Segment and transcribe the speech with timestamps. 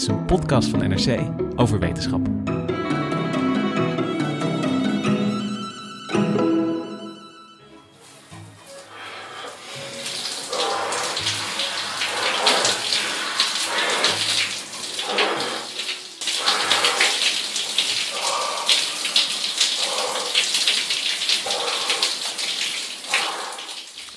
[0.00, 1.20] Is een podcast van NRC
[1.56, 2.20] over wetenschap.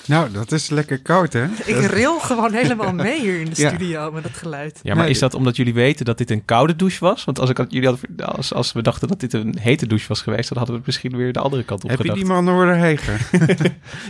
[0.06, 1.44] Nou, dat is lekker koud, hè?
[1.64, 3.68] Ik ril gewoon helemaal mee hier in de Ja.
[3.68, 4.80] studio met dat geluid.
[4.82, 5.12] Ja, maar Nee.
[5.12, 7.24] is dat omdat jullie weten dat dit een koude douche was?
[7.24, 10.08] Want als, ik, had- jullie hadden, als, als we dachten dat dit een hete douche
[10.08, 12.24] was geweest, dan hadden we het misschien weer de andere kant op Heb je die
[12.24, 13.12] man horen hegen?
[13.32, 13.50] Ja,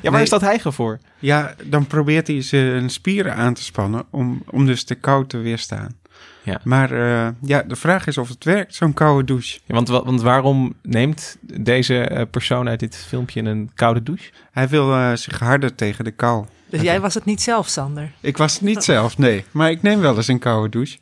[0.03, 0.23] waar Nee.
[0.23, 0.99] is dat hijgen voor?
[1.19, 5.39] ja, dan probeert hij zijn spieren aan te spannen om, om dus de kou te
[5.39, 5.95] weerstaan.
[6.43, 6.61] Ja.
[6.65, 9.59] Maar eh, ja, de vraag is of het werkt, zo'n koude douche.
[9.65, 14.31] Ja, want, wa- want waarom neemt deze eh, persoon uit dit filmpje een koude douche?
[14.53, 16.45] Hij wil eh, zich harder tegen de kou.
[16.69, 18.13] Dus jij was het niet zelf, Sander.
[18.21, 19.45] Ik was het niet zelf, nee.
[19.51, 20.99] Maar ik neem wel eens een koude douche.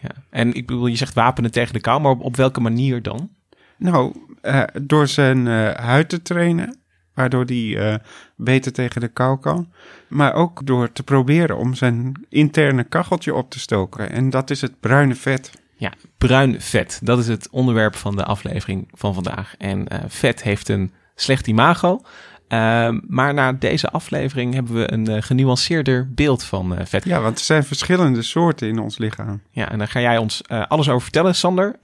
[0.00, 0.10] Ja.
[0.30, 3.30] En ik bedoel, je zegt wapenen tegen de kou, maar op, op welke manier dan?
[3.76, 6.77] Nou, eh, door zijn eh, huid te trainen,
[7.18, 7.98] waardoor hij eh,
[8.36, 9.72] beter tegen de kou kan.
[10.08, 14.10] Maar ook door te proberen om zijn interne kacheltje op te stoken.
[14.10, 15.50] En dat is het bruine vet.
[15.76, 17.00] Ja, bruin vet.
[17.02, 19.54] Dat is het onderwerp van de aflevering van vandaag.
[19.58, 22.00] En eh, vet heeft een slecht imago.
[22.48, 27.04] Ehm, maar na deze aflevering hebben we een eh, genuanceerder beeld van eh, vet.
[27.04, 29.40] Ja, want er zijn verschillende soorten in ons lichaam.
[29.50, 31.76] Ja, en daar ga jij ons eh, alles over vertellen, Sander.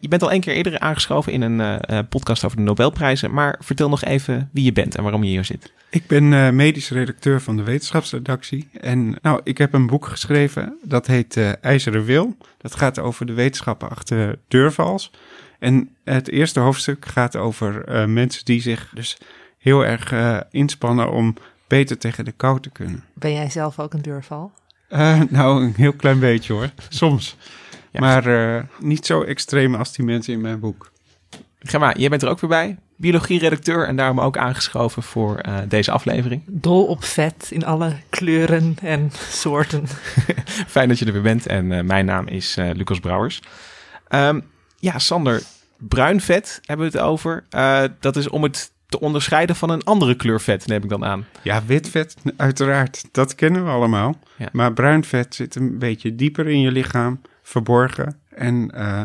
[0.00, 3.32] Je bent al één keer eerder aangeschoven in een podcast over de Nobelprijzen.
[3.32, 5.72] Maar vertel nog even wie je bent en waarom je hier zit.
[5.90, 8.68] Ik ben medisch redacteur van de wetenschapsredactie.
[8.80, 12.36] En nou, ik heb een boek geschreven, dat heet IJzeren Wil.
[12.58, 15.10] Dat gaat over de wetenschappen achter deurvals.
[15.58, 19.18] En het eerste hoofdstuk gaat over mensen die zich dus
[19.60, 21.34] heel erg eh, inspannen om
[21.66, 23.04] beter tegen de kou te kunnen.
[23.14, 24.52] Ben jij zelf ook een deurval?
[24.88, 27.36] Eh, nou, een heel klein beetje hoor, soms.
[27.90, 28.00] Ja.
[28.00, 30.90] Maar eh, niet zo extreem als die mensen in mijn boek.
[31.58, 32.78] Gemma, jij bent er ook weer bij.
[32.96, 36.42] Biologie-redacteur en daarom ook aangeschoven voor eh, deze aflevering.
[36.46, 39.86] Dol op vet in alle kleuren en soorten.
[40.66, 43.42] Fijn dat je er weer bent en eh, mijn naam is eh, Lucas Brouwers.
[44.08, 44.40] Ehm,
[44.78, 45.42] ja, Sander,
[45.76, 47.44] bruin vet hebben we het over.
[47.50, 51.04] Eh, dat is om het te onderscheiden van een andere kleur vet, neem ik dan
[51.04, 51.26] aan.
[51.42, 53.04] Ja, wit vet, uiteraard.
[53.12, 54.18] Dat kennen we allemaal.
[54.36, 54.48] Ja.
[54.52, 58.20] Maar bruin vet zit een beetje dieper in je lichaam, verborgen.
[58.28, 59.02] En eh,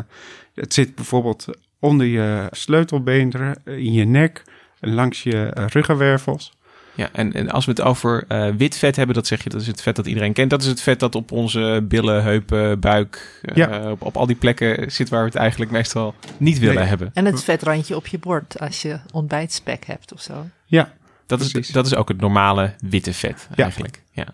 [0.54, 1.46] het zit bijvoorbeeld
[1.78, 4.42] onder je sleutelbeenderen, in je nek,
[4.80, 6.55] langs je ruggenwervels.
[6.96, 9.60] Ja, en, en als we het over eh, wit vet hebben, dat zeg je, dat
[9.60, 10.50] is het vet dat iedereen kent.
[10.50, 13.90] Dat is het vet dat op onze billen, heupen, buik, eh, Ja.
[13.90, 16.84] op, op al die plekken zit waar we het eigenlijk meestal niet willen Nee.
[16.84, 17.10] hebben.
[17.14, 20.46] En het vetrandje op je bord als je ontbijtspek hebt of zo.
[20.66, 20.92] Ja,
[21.26, 23.62] Dat is, dat is ook het normale witte vet Ja.
[23.64, 24.02] eigenlijk.
[24.12, 24.26] Ja.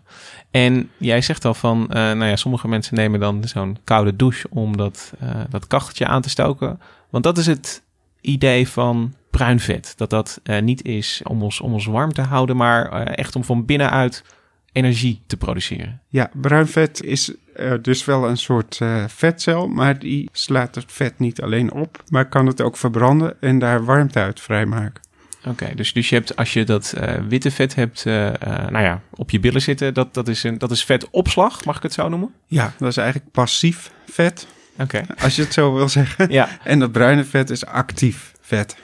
[0.50, 4.46] En jij zegt al van, eh, nou ja, sommige mensen nemen dan zo'n koude douche
[4.50, 6.80] om dat, eh, dat kacheltje aan te stoken.
[7.10, 7.82] Want dat is het
[8.22, 9.92] idee van bruin vet.
[9.96, 13.36] Dat dat eh, niet is om ons, om ons warm te houden, maar eh, echt
[13.36, 14.24] om van binnenuit
[14.72, 16.00] energie te produceren.
[16.08, 21.18] ja bruin vet is eh, dus wel een soort vetcel, maar die slaat het vet
[21.18, 25.02] niet alleen op, maar kan het ook verbranden en daar warmte uit vrijmaken.
[25.46, 26.94] Oké, dus, dus je hebt, als je dat
[27.28, 30.84] witte vet hebt, nou ja, op je billen zitten, dat, dat, is een, dat is
[30.84, 32.34] vetopslag, mag ik het zo noemen?
[32.46, 34.46] Ja, dat is eigenlijk passief vet,
[34.78, 35.02] Oké.
[35.18, 36.32] als je het zo wil zeggen.
[36.32, 38.76] Ja, En dat bruine vet is actief vet.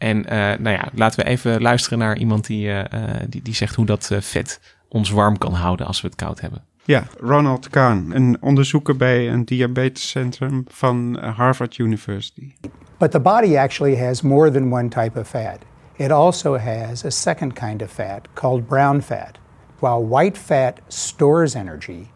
[0.00, 3.54] En eh, nou ja, laten we even luisteren naar iemand die, eh, eh, die, die
[3.54, 6.64] zegt hoe dat vet ons warm kan houden als we het koud hebben.
[6.84, 12.54] Ja, Ronald Kahn, een onderzoeker bij een diabetescentrum van Harvard University.
[12.98, 15.58] But the body actually has more than one type of fat.
[15.96, 19.38] It also has a second kind of fat called brown fat.
[19.78, 22.06] While white fat stores energy,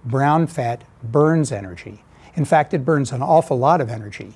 [0.00, 0.80] brown fat
[1.10, 2.02] burns energy.
[2.40, 4.32] In fact, it burns an awful lot of energy.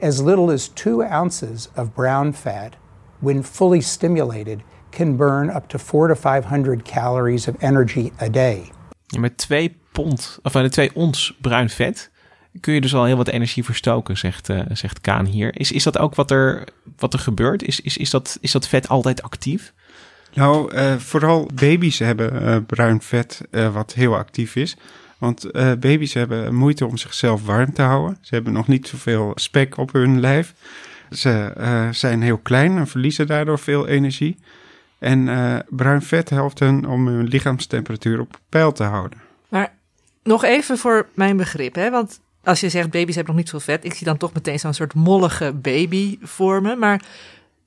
[0.00, 2.76] As little as two ounces of brown fat,
[3.20, 8.70] when fully stimulated, can burn up to four to 500 calories of energy a day.
[9.06, 12.10] Ja, met twee pond, of uh, twee ons bruin vet
[12.60, 15.58] kun je dus al heel wat energie verstoken, zegt, uh, zegt Kaan hier.
[15.58, 17.62] Is, is dat ook wat er, wat er gebeurt?
[17.62, 19.72] Is, is, is, dat, is dat vet altijd actief?
[20.34, 24.76] Nou, uh, vooral baby's hebben uh, bruin vet wat heel actief is.
[25.18, 28.18] Want baby's hebben moeite om zichzelf warm te houden.
[28.20, 30.54] Ze hebben nog niet zoveel spek op hun lijf.
[31.10, 31.52] Ze
[31.92, 34.36] zijn heel klein en verliezen daardoor veel energie.
[34.98, 35.24] En
[35.68, 39.18] bruin vet helpt hen om hun lichaamstemperatuur op peil te houden.
[39.48, 39.72] Maar
[40.22, 41.90] nog even voor mijn begrip, hè?
[41.90, 44.58] want als je zegt baby's hebben nog niet veel vet, ik zie dan toch meteen
[44.58, 46.78] zo'n soort mollige baby vormen.
[46.78, 47.02] Maar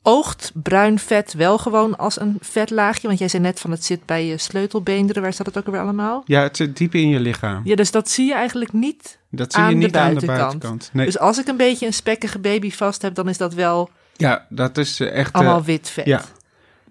[0.03, 3.07] oogt bruin vet wel gewoon als een vetlaagje?
[3.07, 5.21] Want jij zei net van het zit bij je sleutelbeenderen.
[5.21, 6.23] Waar staat het ook weer allemaal?
[6.25, 7.61] Ja, het zit diep in je lichaam.
[7.63, 10.89] Ja, dus dat zie je eigenlijk niet Dat zie je niet aan de buitenkant.
[10.93, 11.05] Nee.
[11.05, 13.89] Dus als ik een beetje een spekkige baby vast heb, dan is dat wel
[14.21, 15.33] ja, dat is echt...
[15.33, 16.05] allemaal uh, wit vet.
[16.05, 16.21] Ja.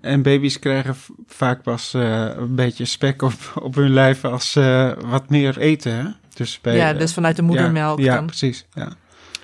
[0.01, 0.97] En baby's krijgen
[1.27, 5.93] vaak pas uh, een beetje spek op, op hun lijf als uh, wat meer eten,
[5.93, 6.05] hè?
[6.35, 8.27] Dus bij, ja, dus vanuit de moedermelk ja, ja, dan.
[8.27, 8.67] precies.
[8.75, 8.93] Ja.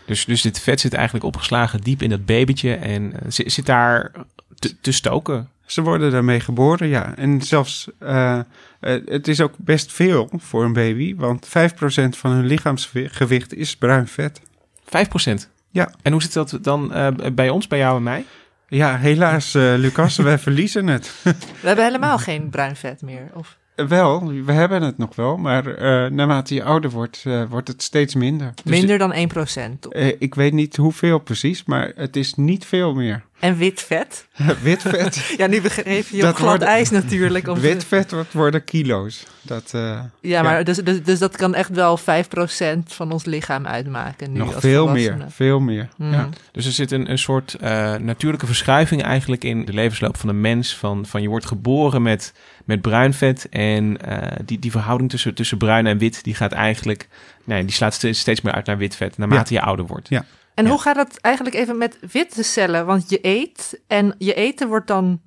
[0.07, 3.67] Dus, dus dit vet zit eigenlijk opgeslagen diep in dat babytje en uh, zit, zit,
[3.67, 4.11] daar
[4.55, 5.49] te, te, stoken.
[5.67, 7.15] Ze worden daarmee geboren, ja.
[7.17, 8.41] En zelfs, uh,
[8.81, 11.51] het is ook best veel voor een baby, want 5%
[12.09, 14.41] van hun lichaamsgewicht is bruin vet.
[14.85, 14.91] 5%?
[15.71, 15.91] Ja.
[16.03, 18.25] En hoe zit dat dan uh, bij ons, bij jou en mij?
[18.69, 21.13] Ja, helaas, Lucas, wij verliezen het.
[21.23, 23.57] We hebben helemaal geen bruin vet meer, of...
[23.77, 27.83] Wel, we hebben het nog wel, maar uh, naarmate je ouder wordt, uh, wordt het
[27.83, 28.53] steeds minder.
[28.55, 29.89] Dus minder dan 1%?
[29.91, 33.25] Uh, ik weet niet hoeveel precies, maar het is niet veel meer.
[33.39, 34.27] En wit vet?
[34.63, 35.17] wit vet?
[35.39, 37.49] ja, nu begreep je op glad worden, ijs natuurlijk.
[37.49, 39.27] Om wit vet wordt, worden kilo's.
[39.43, 39.71] Dat,
[40.21, 40.63] ja, maar ja.
[40.63, 42.03] Dus, dus, dus, dat kan echt wel 5%
[42.87, 45.89] van ons lichaam uitmaken nu Nog als veel meer, veel meer.
[45.97, 46.09] Mhm.
[46.09, 46.15] Mm.
[46.15, 46.29] Ja.
[46.53, 47.57] Dus er zit een, een soort
[48.01, 50.77] natuurlijke verschuiving eigenlijk in de levensloop van de mens.
[50.77, 52.33] Van, van je wordt geboren met
[52.67, 53.49] met bruin vet.
[53.49, 57.09] En uh, die, die verhouding tussen, tussen bruin en wit, die gaat eigenlijk,
[57.45, 59.61] nee, die slaat steeds, steeds meer uit naar wit vet, naarmate ja.
[59.61, 60.09] je ouder wordt.
[60.09, 60.25] Ja.
[60.57, 60.71] En ja.
[60.71, 62.87] hoe gaat dat eigenlijk even met witte cellen?
[62.87, 65.21] Want je eet en je eten wordt dan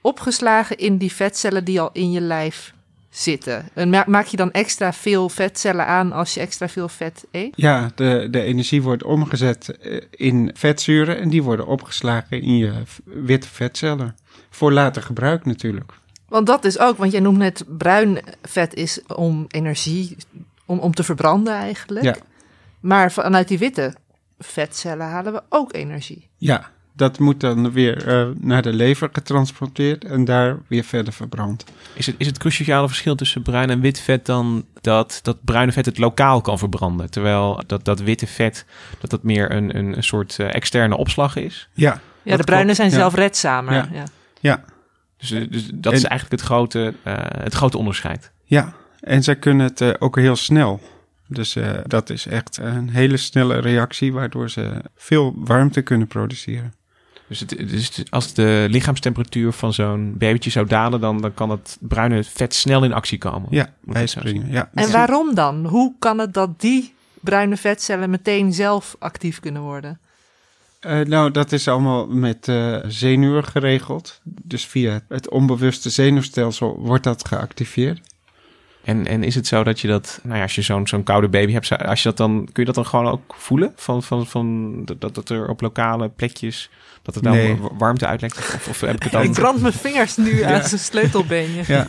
[0.00, 2.74] opgeslagen in die vetcellen die al in je lijf
[3.10, 3.68] zitten.
[3.74, 7.52] En maak je dan extra veel vetcellen aan als je extra veel vet eet?
[7.56, 9.78] Ja, de, de energie wordt omgezet
[10.10, 12.72] in vetzuren en die worden opgeslagen in je
[13.04, 14.16] witte vetcellen.
[14.50, 15.92] Voor later gebruik natuurlijk.
[16.28, 20.16] Want dat is ook, want jij noemt net bruin vet is om energie,
[20.66, 22.04] om, om te verbranden eigenlijk.
[22.04, 22.16] Ja.
[22.80, 23.94] Maar vanuit die witte
[24.38, 26.28] vetcellen halen we ook energie.
[26.36, 31.64] Ja, dat moet dan weer uh, naar de lever getransporteerd en daar weer verder verbrand.
[31.92, 35.72] Is het, is het cruciale verschil tussen bruin en wit vet dan dat dat bruine
[35.72, 37.10] vet het lokaal kan verbranden?
[37.10, 38.64] Terwijl dat, dat witte vet,
[39.00, 41.68] dat dat meer een, een, een soort uh, externe opslag is?
[41.72, 42.00] Ja.
[42.22, 42.96] Ja, de bruine zijn ja.
[42.96, 43.74] zelfredzamer.
[43.74, 43.88] Ja.
[43.92, 44.04] ja.
[44.40, 44.64] ja.
[45.16, 48.30] Dus, dus dat en, is eigenlijk het grote, uh, het grote onderscheid.
[48.44, 50.80] Ja, en zij kunnen het uh, ook heel snel.
[51.26, 56.74] Dus uh, dat is echt een hele snelle reactie, waardoor ze veel warmte kunnen produceren.
[57.28, 61.76] Dus, het, dus als de lichaamstemperatuur van zo'n babytje zou dalen, dan, dan kan het
[61.80, 63.48] bruine vet snel in actie komen.
[63.50, 64.50] Ja, bijspringen.
[64.50, 64.70] Ja.
[64.74, 65.66] En waarom dan?
[65.66, 69.98] Hoe kan het dat die bruine vetcellen meteen zelf actief kunnen worden?
[70.86, 74.20] Uh, nou, dat is allemaal met uh, zenuwen geregeld.
[74.24, 78.00] Dus via het onbewuste zenuwstelsel wordt dat geactiveerd.
[78.86, 81.28] En, en is het zo dat je dat, nou ja, als je zo'n zo'n koude
[81.28, 83.72] baby hebt, als je dat dan, kun je dat dan gewoon ook voelen?
[83.76, 86.70] Van, van, van dat, dat er op lokale plekjes,
[87.02, 87.58] dat er dan nee.
[87.78, 88.38] warmte uitlekt?
[88.38, 89.22] Of, of heb ik het dan...
[89.22, 90.54] Ik brand mijn vingers nu ja.
[90.54, 91.62] aan zijn sleutelbeenje.
[91.66, 91.86] Ja.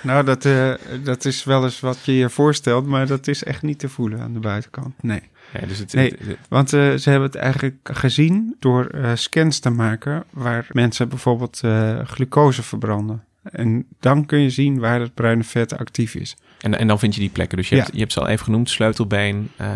[0.00, 0.74] Nou, dat, uh,
[1.04, 4.20] dat is wel eens wat je je voorstelt, maar dat is echt niet te voelen
[4.20, 5.02] aan de buitenkant.
[5.02, 5.22] Nee.
[5.52, 9.10] Ja, dus het, nee, het, het, want uh, ze hebben het eigenlijk gezien door uh,
[9.14, 13.24] scans te maken waar mensen bijvoorbeeld uh, glucose verbranden.
[13.52, 16.36] En dan kun je zien waar het bruine vet actief is.
[16.60, 17.56] En, en dan vind je die plekken.
[17.58, 17.80] Dus je, Ja.
[17.82, 19.72] hebt, je hebt ze al even genoemd, sleutelbeen, uh,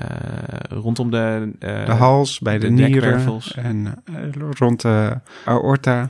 [0.69, 1.53] rondom de...
[1.61, 4.17] uh, de hals, bij de, de nieren en uh,
[4.59, 6.09] rond de aorta.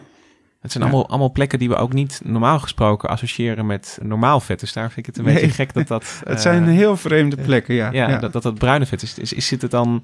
[0.61, 0.91] Het zijn Ja.
[0.91, 4.61] allemaal, allemaal plekken die we ook niet normaal gesproken associëren met normaal vet.
[4.61, 5.35] Dus daar vind ik het een Nee.
[5.35, 6.05] beetje gek dat dat...
[6.25, 7.93] Het eh, zijn heel vreemde plekken, ja.
[7.93, 8.19] ja, ja.
[8.19, 9.19] Dat, dat dat bruine vet is.
[9.19, 10.03] is, is zit het dan...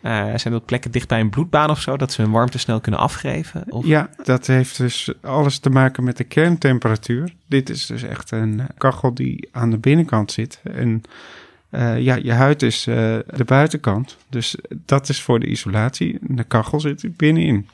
[0.00, 2.80] eh, zijn dat plekken dicht bij een bloedbaan of zo, dat ze hun warmte snel
[2.80, 3.64] kunnen afgeven?
[3.82, 7.32] Ja, dat heeft dus alles te maken met de kerntemperatuur.
[7.46, 10.60] Dit is dus echt een kachel die aan de binnenkant zit.
[10.62, 11.02] En
[11.70, 12.94] eh, ja, je huid is eh,
[13.26, 14.16] de buitenkant.
[14.28, 16.18] Dus dat is voor de isolatie.
[16.20, 17.68] De kachel zit binnenin.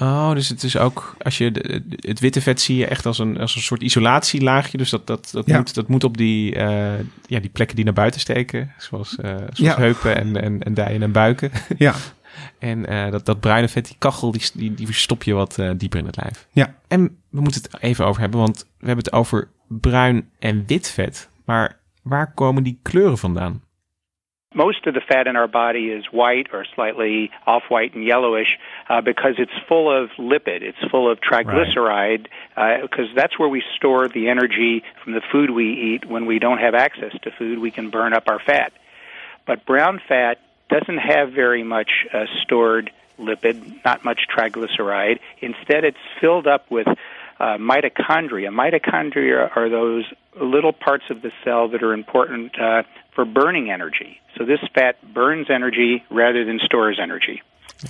[0.00, 3.18] Oh, dus het is ook, als je de, het witte vet zie je echt als
[3.18, 4.78] een, als een soort isolatielaagje.
[4.78, 5.56] Dus dat, dat, dat, Ja.
[5.56, 8.72] moet, dat moet op die, eh, ja, die plekken die naar buiten steken.
[8.78, 9.76] Zoals, eh, zoals Ja.
[9.76, 11.50] heupen en, en, en dijen en buiken.
[11.78, 11.94] Ja,
[12.58, 15.98] En eh, dat, dat bruine vet, die kachel, die, die, die verstop je wat dieper
[15.98, 16.46] in het lijf.
[16.52, 16.74] Ja.
[16.88, 20.88] En we moeten het even over hebben, want we hebben het over bruin en wit
[20.90, 21.28] vet.
[21.44, 23.62] Maar waar komen die kleuren vandaan?
[24.52, 28.58] Most of the fat in our body is white or slightly off white and yellowish
[28.88, 30.62] uh, because it's full of lipid.
[30.62, 32.26] It's full of triglyceride
[32.82, 36.04] because that's where we store the energy from the food we eat.
[36.04, 38.72] When we don't have access to food, we can burn up our fat.
[39.46, 42.90] But brown fat doesn't have very much uh, stored
[43.20, 45.20] lipid, not much triglyceride.
[45.40, 46.88] Instead, it's filled up with
[47.40, 48.50] uh, mitochondria.
[48.50, 52.82] Mitochondria are those little parts of the cell that are important uh,
[53.14, 54.20] for burning energy.
[54.36, 57.40] So this fat burns energy rather than stores energy.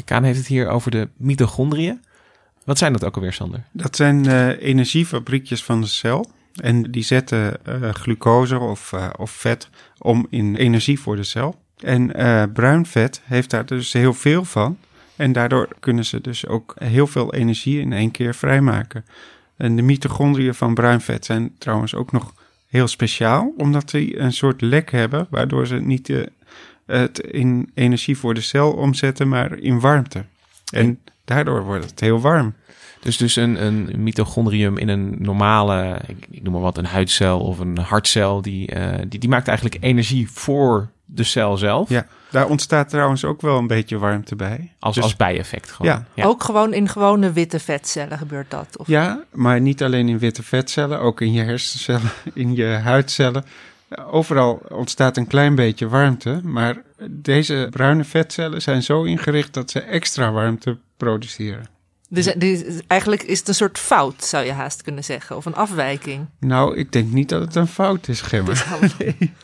[0.04, 2.00] Kaan heeft het hier over de mitochondriën.
[2.64, 3.60] Wat zijn dat ook alweer, Sander?
[3.72, 6.26] dat zijn eh, energiefabriekjes van de cel.
[6.54, 11.60] En die zetten eh, glucose of, eh, of vet om in energie voor de cel.
[11.84, 14.78] En eh, bruin vet heeft daar dus heel veel van.
[15.16, 19.04] En daardoor kunnen ze dus ook heel veel energie in één keer vrijmaken.
[19.60, 22.34] En de mitochondriën van bruin vet zijn trouwens ook nog
[22.68, 26.22] heel speciaal, omdat die een soort lek hebben, waardoor ze niet eh,
[26.86, 30.24] het in energie voor de cel omzetten, maar in warmte.
[30.72, 32.54] En daardoor wordt het heel warm.
[33.00, 37.40] Dus, dus een, een mitochondrium in een normale, ik, ik noem maar wat, een huidcel
[37.40, 41.88] of een hartcel, die, eh, die, die maakt eigenlijk energie voor de cel zelf.
[41.88, 44.72] Ja, daar ontstaat trouwens ook wel een beetje warmte bij.
[44.78, 45.92] Als, Dus- als bijeffect gewoon.
[45.92, 46.06] Ja.
[46.14, 46.24] Ja.
[46.24, 48.76] Ook gewoon in gewone witte vetcellen gebeurt dat.
[48.76, 48.86] Of...
[48.86, 53.44] Ja, maar niet alleen in witte vetcellen, ook in je hersencellen, in je huidcellen.
[54.10, 59.80] Overal ontstaat een klein beetje warmte, maar deze bruine vetcellen zijn zo ingericht dat ze
[59.80, 61.66] extra warmte produceren.
[62.12, 65.36] Dus, dus eigenlijk is het een soort fout, zou je haast kunnen zeggen.
[65.36, 66.26] Of een afwijking.
[66.40, 68.64] Nou, ik denk niet dat het een fout is, Gemmer.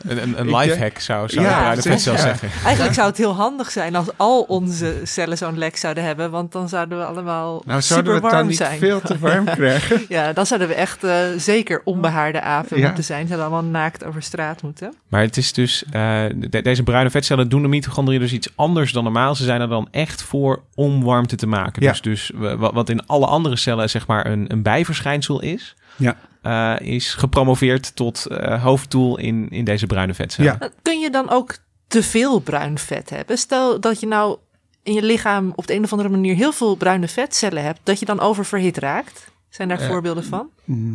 [0.07, 2.49] Een, een, lifehack zou, zou ja, de zelf zeggen.
[2.65, 6.31] Eigenlijk zou het heel handig zijn als al onze cellen zo'n lek zouden hebben.
[6.31, 8.79] Want dan zouden we allemaal Nou, zouden we het dan warm niet zijn.
[8.79, 10.05] veel te warm krijgen?
[10.09, 12.85] Ja, dan zouden we echt eh, zeker onbehaarde apen Ja.
[12.85, 13.27] moeten zijn.
[13.27, 14.93] Zouden allemaal naakt over straat moeten.
[15.07, 18.91] Maar het is dus, eh, de- deze bruine vetcellen doen de mitochondriën dus iets anders
[18.91, 19.35] dan normaal.
[19.35, 21.81] Ze zijn er dan echt voor om warmte te maken.
[21.83, 21.91] Ja.
[21.91, 25.75] Dus, dus we- wat, wat in alle andere cellen zeg maar een, een bijverschijnsel is,
[25.95, 26.17] Ja.
[26.41, 30.57] eh, is gepromoveerd tot eh, hoofddoel in, in deze bruine vetcellen.
[30.59, 30.69] Ja.
[30.81, 33.37] Kun je dan ook te veel bruin vet hebben?
[33.37, 34.37] Stel dat je nou
[34.83, 37.99] in je lichaam op de een of andere manier heel veel bruine vetcellen hebt, dat
[37.99, 39.31] je dan oververhit raakt?
[39.49, 40.49] Zijn daar Eh, voorbeelden van?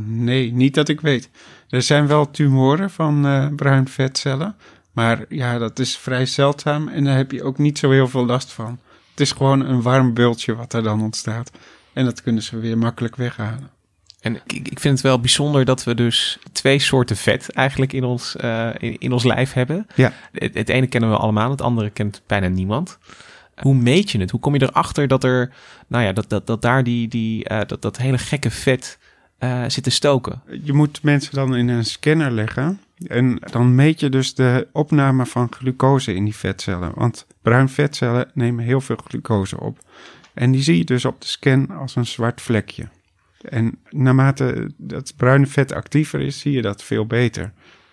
[0.06, 1.30] Nee, niet dat ik weet.
[1.68, 4.56] Er zijn wel tumoren van eh, bruin vetcellen.
[4.92, 8.26] Maar ja, dat is vrij zeldzaam en daar heb je ook niet zo heel veel
[8.26, 8.78] last van.
[9.12, 11.50] Het is gewoon een warm bultje wat er dan ontstaat.
[11.92, 13.70] En dat kunnen ze weer makkelijk weghalen.
[14.20, 18.04] En ik, ik vind het wel bijzonder dat we dus twee soorten vet eigenlijk in
[18.04, 19.86] ons, eh, in, in ons lijf hebben.
[19.94, 20.12] Ja.
[20.32, 22.98] Het, het ene kennen we allemaal, het andere kent bijna niemand.
[23.56, 24.30] Hoe meet je het?
[24.30, 25.52] Hoe kom je erachter dat er,
[25.86, 28.98] nou ja, dat, dat, dat daar die, die, eh, dat, dat hele gekke vet
[29.38, 30.42] eh, zit te stoken?
[30.62, 32.80] Je moet mensen dan in een scanner leggen.
[33.06, 36.92] En dan meet je dus de opname van glucose in die vetcellen.
[36.94, 39.78] Want bruin vetcellen nemen heel veel glucose op.
[40.34, 42.88] En die zie je dus op de scan als een zwart vlekje.
[43.42, 47.52] En naarmate dat bruine vet actiever is, zie je dat veel beter.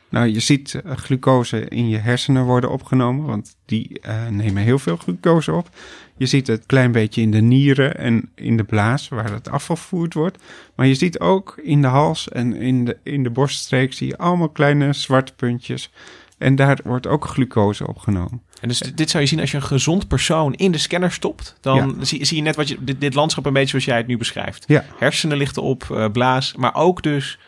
[0.10, 4.80] Nou, je ziet eh, glucose in je hersenen worden opgenomen, want die eh, nemen heel
[4.80, 5.70] veel glucose op.
[6.18, 10.14] Je ziet het klein beetje in de nieren en in de blaas, waar het afgevoerd
[10.14, 10.38] wordt.
[10.76, 14.18] Maar je ziet ook in de hals en in de, in de borststreek zie je
[14.18, 15.92] allemaal kleine zwarte puntjes.
[16.38, 18.42] En daar wordt ook glucose opgenomen.
[18.62, 21.56] En dus dit- zou je zien als je een gezond persoon in de scanner stopt.
[21.62, 22.06] Dan Ja.
[22.06, 24.18] zie, zie je net wat je, dit, dit landschap een beetje zoals jij het nu
[24.18, 24.64] beschrijft.
[24.68, 24.86] Ja.
[24.98, 27.40] Hersenen lichten op, eh, blaas, maar ook dus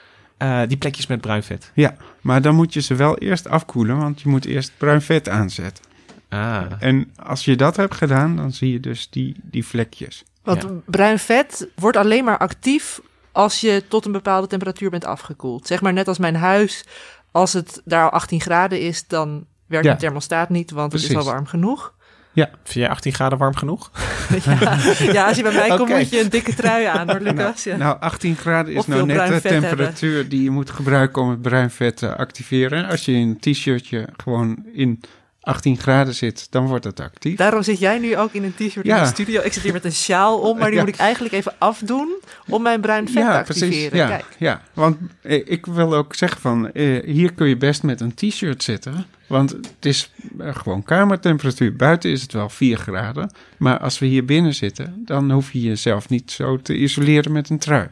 [0.41, 1.71] eh, die plekjes met bruin vet.
[1.73, 5.29] Ja, maar dan moet je ze wel eerst afkoelen, want je moet eerst bruin vet
[5.29, 5.83] aanzetten.
[6.29, 6.61] Ah.
[6.79, 10.23] En als je dat hebt gedaan, dan zie je dus die, die vlekjes.
[10.43, 10.69] Want Ja.
[10.85, 12.99] bruin vet wordt alleen maar actief
[13.31, 15.67] als je tot een bepaalde temperatuur bent afgekoeld.
[15.67, 16.85] Zeg maar net als mijn huis.
[17.31, 19.93] Als het daar al 18 graden is, dan werkt Ja.
[19.93, 21.93] de thermostaat niet, want het is al warm genoeg.
[22.33, 23.91] Vind jij 18 graden warm genoeg?
[24.45, 24.77] ja.
[25.11, 27.63] ja, als je bij mij komt, moet je een dikke trui aan hoor, Lucas.
[27.63, 27.77] Ja.
[27.77, 29.41] Nou, 18 graden is Of nou net de hebben.
[29.41, 32.87] temperatuur die je moet gebruiken om het bruin vet te activeren.
[32.87, 35.01] Als je een t-shirtje gewoon in
[35.41, 37.37] 18 graden zit, dan wordt het actief.
[37.37, 38.97] Daarom zit jij nu ook in een t-shirt Ja.
[38.97, 39.41] in de studio.
[39.41, 40.83] Ik zit hier met een sjaal om, maar die Ja.
[40.85, 42.15] moet ik eigenlijk even afdoen
[42.47, 43.97] om mijn bruin vet te activeren.
[43.97, 44.25] Ja, Kijk.
[44.39, 48.13] ja, want eh, ik wil ook zeggen van, eh, hier kun je best met een
[48.13, 49.05] t-shirt zitten.
[49.27, 51.75] Want het is eh, gewoon kamertemperatuur.
[51.75, 53.31] Buiten is het wel 4 graden.
[53.57, 57.49] Maar als we hier binnen zitten, dan hoef je jezelf niet zo te isoleren met
[57.49, 57.87] een trui.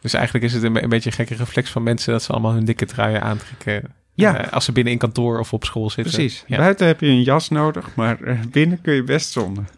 [0.00, 2.64] Dus eigenlijk is het een beetje een gekke reflex van mensen dat ze allemaal hun
[2.64, 3.94] dikke truien aantrekken.
[4.20, 4.36] Ja.
[4.44, 6.12] eh, als ze binnen in kantoor of op school zitten.
[6.14, 6.44] Precies.
[6.46, 6.56] Ja.
[6.56, 9.64] Buiten heb je een jas nodig, maar eh, binnen kun je best zonder.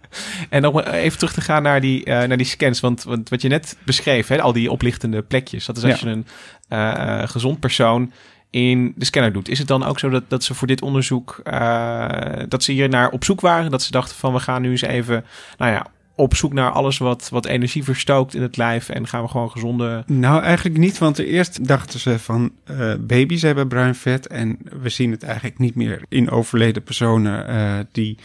[0.50, 2.80] En om even terug te gaan naar die, eh, naar die scans.
[2.80, 5.64] Want, want wat je net beschreef, hè, al die oplichtende plekjes.
[5.66, 6.08] Dat is als Ja.
[6.08, 6.26] je een
[6.68, 8.12] eh, eh, gezond persoon
[8.50, 9.48] in de scanner doet.
[9.48, 11.40] Is het dan ook zo dat, dat ze voor dit onderzoek...
[11.44, 12.08] eh,
[12.48, 13.70] dat ze hier naar op zoek waren?
[13.70, 15.24] Dat ze dachten van we gaan nu eens even...
[15.58, 18.88] Nou ja, op zoek naar alles wat, wat energie verstookt in het lijf.
[18.88, 20.04] En gaan we gewoon gezonde...
[20.06, 24.88] Nou, eigenlijk niet, want eerst dachten ze van eh, baby's hebben bruin vet en we
[24.88, 28.18] zien het eigenlijk niet meer in overleden personen eh, die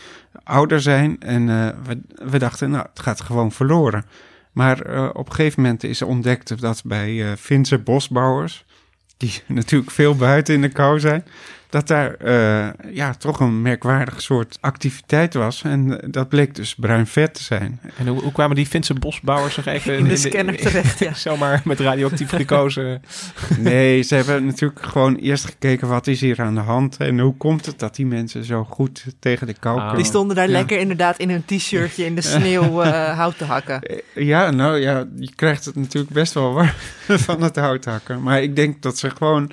[0.43, 1.19] ouder zijn.
[1.19, 4.05] En eh, we, we dachten, nou, het gaat gewoon verloren.
[4.51, 8.65] Maar op een gegeven moment is ontdekt dat bij Finse bosbouwers,
[9.17, 11.23] die natuurlijk veel buiten in de kou zijn,
[11.69, 15.61] dat daar eh, ja, toch een merkwaardig soort activiteit was.
[15.63, 17.79] En eh, dat bleek dus bruin vet te zijn.
[17.97, 19.97] En hoe, hoe kwamen die Finse bosbouwers nog even...
[19.97, 21.13] In de scanner terecht, ja.
[21.13, 22.99] Zomaar met radioactief glucose.
[23.57, 27.37] Nee, ze hebben natuurlijk gewoon eerst gekeken wat is hier aan de hand en hoe
[27.37, 29.95] komt het dat die mensen zo goed tegen de kou Ah.
[29.95, 30.51] Die stonden daar Ja.
[30.51, 33.81] lekker inderdaad in hun t-shirtje in de sneeuw eh, hout te hakken.
[34.15, 36.69] Ja, nou ja, je krijgt het natuurlijk best wel warm
[37.07, 38.21] van het hout hakken.
[38.23, 39.51] Maar ik denk dat ze gewoon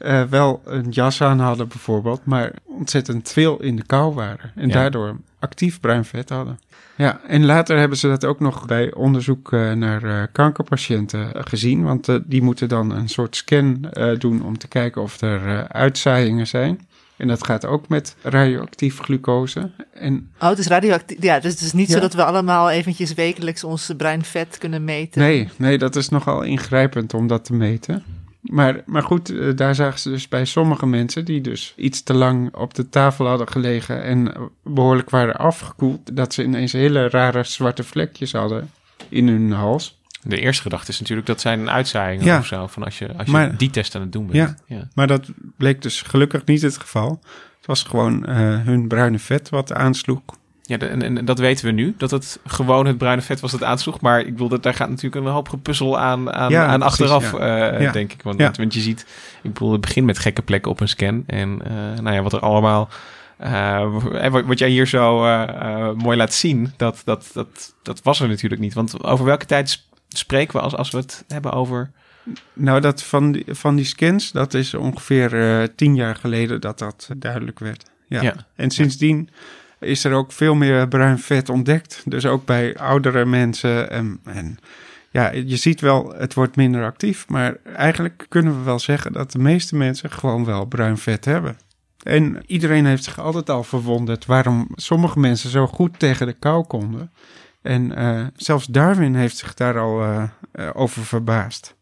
[0.00, 4.52] eh, wel een jas aan hadden bijvoorbeeld, maar ontzettend veel in de kou waren.
[4.54, 4.74] En Ja.
[4.74, 6.58] daardoor actief bruin vet hadden.
[6.96, 11.82] Ja, en later hebben ze dat ook nog bij onderzoek eh, naar eh, kankerpatiënten gezien.
[11.82, 15.64] Want die moeten dan een soort scan eh, doen om te kijken of er eh,
[15.64, 16.88] uitzaaiingen zijn.
[17.16, 19.70] En dat gaat ook met radioactief glucose.
[19.94, 21.22] En Oh, het is radioactief.
[21.22, 21.94] Ja, dus het is niet Ja.
[21.94, 25.20] zo dat we allemaal eventjes wekelijks ons bruin vet kunnen meten.
[25.20, 28.02] Nee, nee, dat is nogal ingrijpend om dat te meten.
[28.40, 32.14] Maar, maar goed, eh, daar zagen ze dus bij sommige mensen die dus iets te
[32.14, 37.08] lang op de tafel hadden gelegen en eh, behoorlijk waren afgekoeld, dat ze ineens hele
[37.08, 38.70] rare zwarte vlekjes hadden
[39.08, 39.98] in hun hals.
[40.22, 42.38] De eerste gedachte is natuurlijk dat zijn uitzaaiingen Ja.
[42.38, 42.66] of zo.
[42.66, 44.62] Van als je, als je Maar- die test aan het doen bent.
[44.66, 44.88] Ja.
[44.94, 47.20] Maar dat bleek dus gelukkig niet het geval.
[47.56, 50.20] Het was gewoon eh, hun bruine vet wat aansloeg.
[50.70, 53.50] Ja, de- en, en dat weten we nu, dat het gewoon het bruine vet was
[53.50, 54.00] dat aansloeg.
[54.00, 57.00] Maar ik bedoel, dat daar gaat natuurlijk een hoop gepuzzel aan, aan, Ja, aan precies,
[57.00, 57.68] achteraf, ja.
[57.70, 57.92] eh, Ja.
[57.92, 58.22] denk ik.
[58.22, 59.06] Want, want, je ziet,
[59.42, 61.22] ik bedoel, het begint met gekke plekken op een scan.
[61.26, 62.88] En eh, nou ja, wat er allemaal,
[63.36, 63.92] eh,
[64.30, 65.18] wat, wat jij hier zo
[65.94, 68.74] mooi laat zien, dat, dat, dat, dat was er natuurlijk niet.
[68.74, 71.90] Want over welke tijd sp- spreken we als, als we het hebben over...
[72.52, 77.08] Nou, dat van die, van die scans, dat is ongeveer tien jaar geleden dat dat
[77.16, 77.90] duidelijk werd.
[78.06, 78.34] Ja.
[78.56, 79.28] En sindsdien
[79.80, 82.02] is er ook veel meer bruin vet ontdekt.
[82.04, 83.90] Dus ook bij oudere mensen.
[83.90, 84.58] En, en
[85.10, 87.28] ja, je ziet wel, het wordt minder actief.
[87.28, 91.56] Maar eigenlijk kunnen we wel zeggen dat de meeste mensen gewoon wel bruin vet hebben.
[92.02, 96.64] En iedereen heeft zich altijd al verwonderd waarom sommige mensen zo goed tegen de kou
[96.64, 97.10] konden.
[97.62, 101.74] En eh, zelfs Darwin heeft zich daar al eh, eh, over verbaasd.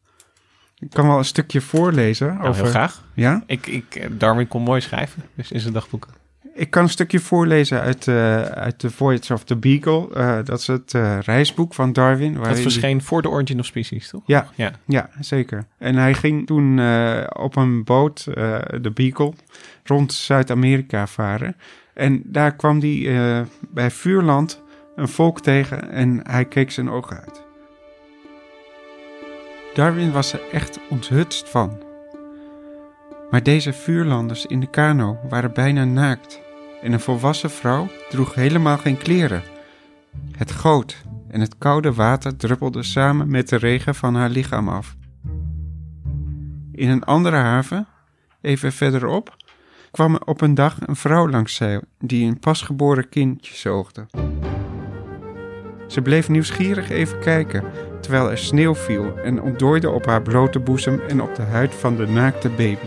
[0.78, 2.26] Ik kan wel een stukje voorlezen.
[2.26, 3.04] Nou, over, heel graag.
[3.14, 3.42] Ja?
[3.46, 6.08] Ik, ik, Darwin kon mooi schrijven, dus in zijn dagboek.
[6.58, 10.08] Ik kan een stukje voorlezen uit, eh, uit The Voyage of the Beagle.
[10.14, 12.32] Eh, dat is het eh, reisboek van Darwin.
[12.32, 14.22] Dat waarin verscheen voor de Origin of Species, toch?
[14.26, 14.72] Ja, Ja.
[14.86, 15.64] ja, zeker.
[15.78, 16.80] En hij ging toen
[17.32, 18.24] op een boot,
[18.80, 19.32] de Beagle,
[19.84, 21.56] rond Zuid-Amerika varen.
[21.94, 24.62] En daar kwam hij bij Vuurland
[24.96, 27.42] een volk tegen en hij keek zijn ogen uit.
[29.74, 31.82] Darwin was er echt onthutst van.
[33.30, 36.46] Maar deze vuurlanders in de kano waren bijna naakt
[36.82, 39.42] en een volwassen vrouw droeg helemaal geen kleren.
[40.36, 44.96] Het goot en het koude water druppelde samen met de regen van haar lichaam af.
[46.72, 47.86] In een andere haven,
[48.40, 49.36] even verderop,
[49.90, 54.06] kwam op een dag een vrouw langs zeil die een pasgeboren kindje zoogde.
[55.86, 57.64] Ze bleef nieuwsgierig even kijken
[58.00, 61.96] terwijl er sneeuw viel en ontdooide op haar blote boezem en op de huid van
[61.96, 62.86] de naakte baby.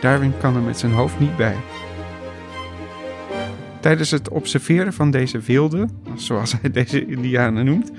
[0.00, 1.56] Darwin kan er met zijn hoofd niet bij.
[3.88, 7.90] Tijdens het observeren van deze wilde, zoals hij deze indianen noemt,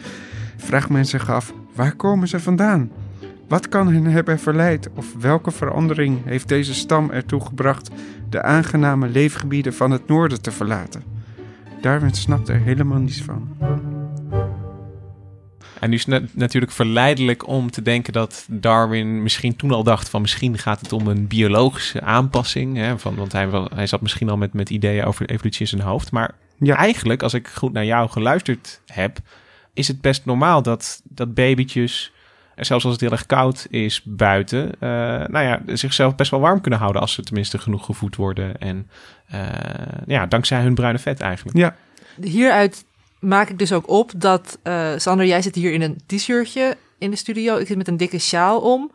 [0.58, 2.92] vraagt men zich af waar komen ze vandaan?
[3.48, 7.90] Wat kan hen hebben verleid of welke verandering heeft deze stam ertoe gebracht
[8.30, 11.04] de aangename leefgebieden van het noorden te verlaten?
[11.82, 13.48] Darwin snapt er helemaal niets van.
[15.80, 20.10] En nu is het natuurlijk verleidelijk om te denken dat Darwin misschien toen al dacht
[20.10, 22.78] van misschien gaat het om een biologische aanpassing.
[22.78, 25.82] Hè, van, want hij, hij zat misschien al met, met ideeën over evolutie in zijn
[25.82, 26.12] hoofd.
[26.12, 26.76] Maar ja.
[26.76, 29.20] eigenlijk, als ik goed naar jou geluisterd heb,
[29.74, 32.12] is het best normaal dat, dat babytjes,
[32.56, 34.90] zelfs als het heel erg koud is buiten, uh,
[35.28, 38.58] nou ja, zichzelf best wel warm kunnen houden als ze tenminste genoeg gevoed worden.
[38.58, 38.90] En
[39.34, 39.42] uh,
[40.06, 41.58] ja, dankzij hun bruine vet eigenlijk.
[41.58, 41.76] Ja.
[42.22, 42.86] Hieruit
[43.20, 47.10] maak ik dus ook op dat, uh, Sander, jij zit hier in een t-shirtje in
[47.10, 47.58] de studio.
[47.58, 48.92] Ik zit met een dikke sjaal om.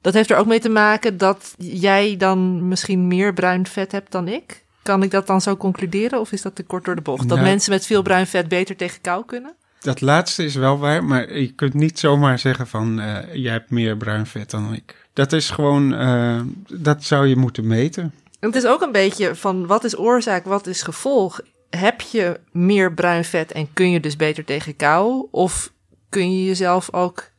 [0.00, 4.12] Dat heeft er ook mee te maken dat jij dan misschien meer bruin vet hebt
[4.12, 4.64] dan ik.
[4.82, 7.28] Kan ik dat dan zo concluderen of is dat te kort door de bocht?
[7.28, 9.54] Dat mensen met veel bruin vet beter tegen kou kunnen?
[9.80, 13.70] Dat laatste is wel waar, maar je kunt niet zomaar zeggen van uh, jij hebt
[13.70, 15.08] meer bruin vet dan ik.
[15.12, 18.14] Dat is gewoon, uh, dat zou je moeten meten.
[18.40, 22.94] Het is ook een beetje van wat is oorzaak, wat is gevolg heb je meer
[22.94, 25.26] bruin vet en kun je dus beter tegen kou?
[25.30, 25.72] Of
[26.08, 27.30] kun je jezelf ook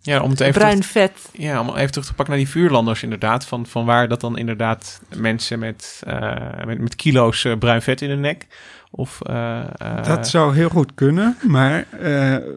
[0.00, 1.28] ja, om het even bruin vet...
[1.32, 3.46] Ja, om even terug te pakken naar die vuurlanders inderdaad.
[3.46, 8.02] Van, van waar dat dan inderdaad mensen met, uh, met, met, kilo's uh, bruin vet
[8.02, 8.46] in de nek...
[8.94, 9.64] Of, uh,
[10.02, 11.86] dat zou heel goed kunnen, maar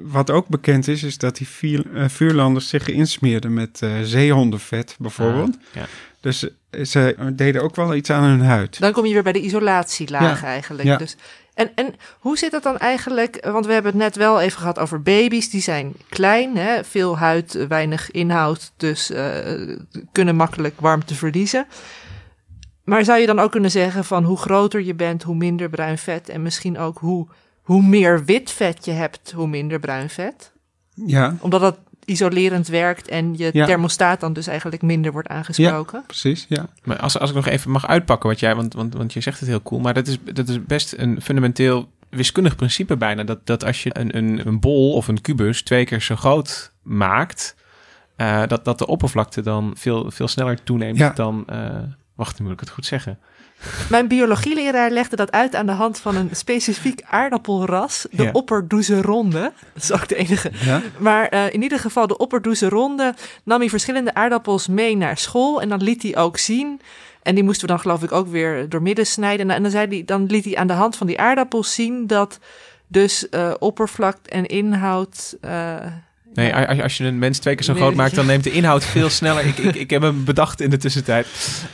[0.01, 1.47] wat ook bekend is, is dat die
[2.07, 5.57] vuurlanders zich insmeerden met zeehondenvet bijvoorbeeld.
[5.57, 5.85] Ah, ja.
[6.25, 6.47] Dus
[6.83, 8.79] ze deden ook wel iets aan hun huid.
[8.79, 10.88] Dan kom je weer bij de isolatielaag eigenlijk.
[10.88, 10.97] Ja.
[10.97, 11.15] Dus,
[11.53, 13.39] en, en hoe zit dat dan eigenlijk?
[13.43, 15.49] Want we hebben het net wel even gehad over baby's.
[15.49, 16.83] Die zijn klein, hè?
[16.83, 18.71] veel huid, weinig inhoud.
[18.77, 19.77] Dus uh,
[20.11, 21.67] kunnen makkelijk warmte verliezen.
[22.83, 25.97] Maar zou je dan ook kunnen zeggen van hoe groter je bent, hoe minder bruin
[25.97, 26.29] vet.
[26.29, 27.27] En misschien ook hoe,
[27.61, 30.53] hoe meer wit vet je hebt, hoe minder bruin vet?
[30.93, 31.35] Ja.
[31.39, 35.99] Omdat dat isolerend werkt en je thermostaat dan dus eigenlijk minder wordt aangesproken.
[35.99, 36.67] Ja, precies, ja.
[36.83, 39.39] Maar als, als ik nog even mag uitpakken wat jij, want, want, want je zegt
[39.39, 43.23] het heel cool, maar dat is, dat is best een fundamenteel wiskundig principe bijna.
[43.23, 46.71] Dat, dat als je een, een, een bol of een kubus twee keer zo groot
[46.81, 47.55] maakt,
[48.17, 51.45] uh, dat, dat de oppervlakte dan veel, veel sneller toeneemt dan...
[51.49, 51.69] Uh,
[52.15, 53.19] wacht, nu moet ik het goed zeggen.
[53.89, 59.01] Mijn biologieleraar legde dat uit aan de hand van een specifiek aardappelras, de ja.
[59.01, 59.51] ronde.
[59.73, 60.51] Dat is ook de enige.
[60.54, 60.82] Ja?
[60.99, 65.69] Maar uh, in ieder geval, de ronde nam hij verschillende aardappels mee naar school en
[65.69, 66.82] dan liet hij ook zien.
[67.21, 69.49] En die moesten we dan geloof ik ook weer doormidden snijden.
[69.49, 72.39] En dan, zei hij, dan liet hij aan de hand van die aardappels zien dat
[72.88, 75.75] dus uh, oppervlak en inhoud uh,
[76.36, 79.10] Nee, als je een mens twee keer zo groot maakt, dan neemt de inhoud veel
[79.10, 79.45] sneller.
[79.45, 81.28] ik, ik, ik heb hem bedacht in de tussentijd.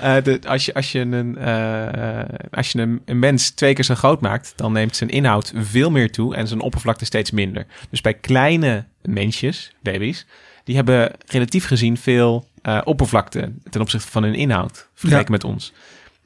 [0.03, 3.83] Uh, de, als je, als je, een, uh, als je een, een, mens twee keer
[3.83, 7.65] zo groot maakt, dan neemt zijn inhoud veel meer toe en zijn oppervlakte steeds minder.
[7.89, 10.25] Dus bij kleine mensjes, baby's,
[10.63, 15.73] die hebben relatief gezien veel uh, oppervlakte ten opzichte van hun inhoud, vergeleken met ons.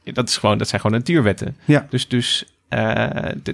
[0.04, 1.58] Dat, is gewoon, dat zijn gewoon natuurwetten.
[1.66, 1.88] Ja.
[1.90, 2.46] Dus, dus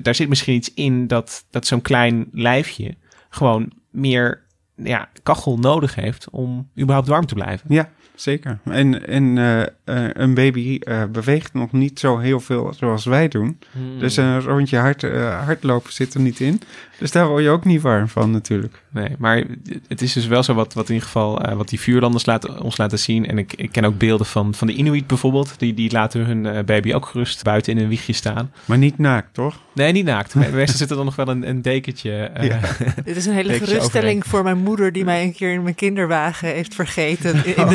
[0.02, 2.96] daar zit misschien iets in dat, dat zo'n klein lijfje
[3.30, 4.40] gewoon meer
[4.84, 7.74] ja, kachel nodig heeft om überhaupt warm te blijven.
[7.74, 7.89] Ja,
[8.21, 8.60] zeker.
[8.63, 9.65] En, en uh, uh,
[10.13, 13.60] een baby uh, beweegt nog niet zo heel veel zoals wij doen.
[13.71, 13.99] Hmm.
[13.99, 15.01] Dus een rondje hard,
[15.45, 16.62] hardlopen zit er niet in.
[16.99, 18.81] Dus daar word je ook niet warm van natuurlijk.
[18.89, 19.43] Nee, maar
[19.88, 22.77] het is dus wel zo wat, wat in ieder geval wat die vuurlanders laten, ons
[22.77, 23.27] laten zien.
[23.27, 25.53] En ik, ik ken ook beelden van, van de Inuit bijvoorbeeld.
[25.57, 28.51] Die, die laten hun baby ook gerust buiten in een wiegje staan.
[28.65, 29.60] Maar niet naakt, toch?
[29.73, 30.36] Nee, niet naakt.
[30.53, 32.31] Meestal zit er dan nog wel een, een dekentje.
[32.41, 32.60] Ja.
[33.03, 36.47] Dit is een hele geruststelling voor mijn moeder die mij een keer in mijn kinderwagen
[36.47, 37.45] heeft vergeten.
[37.45, 37.67] In, de oh,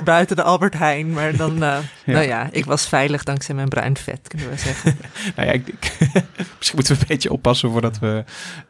[0.00, 1.12] buiten de Albert Heijn.
[1.12, 4.96] Maar dan, uh, nou ja, ik was veilig dankzij mijn bruin vet, kunnen we zeggen.
[5.36, 5.96] nou ja, ik, ik,
[6.58, 8.24] misschien moeten we een beetje oppassen voordat we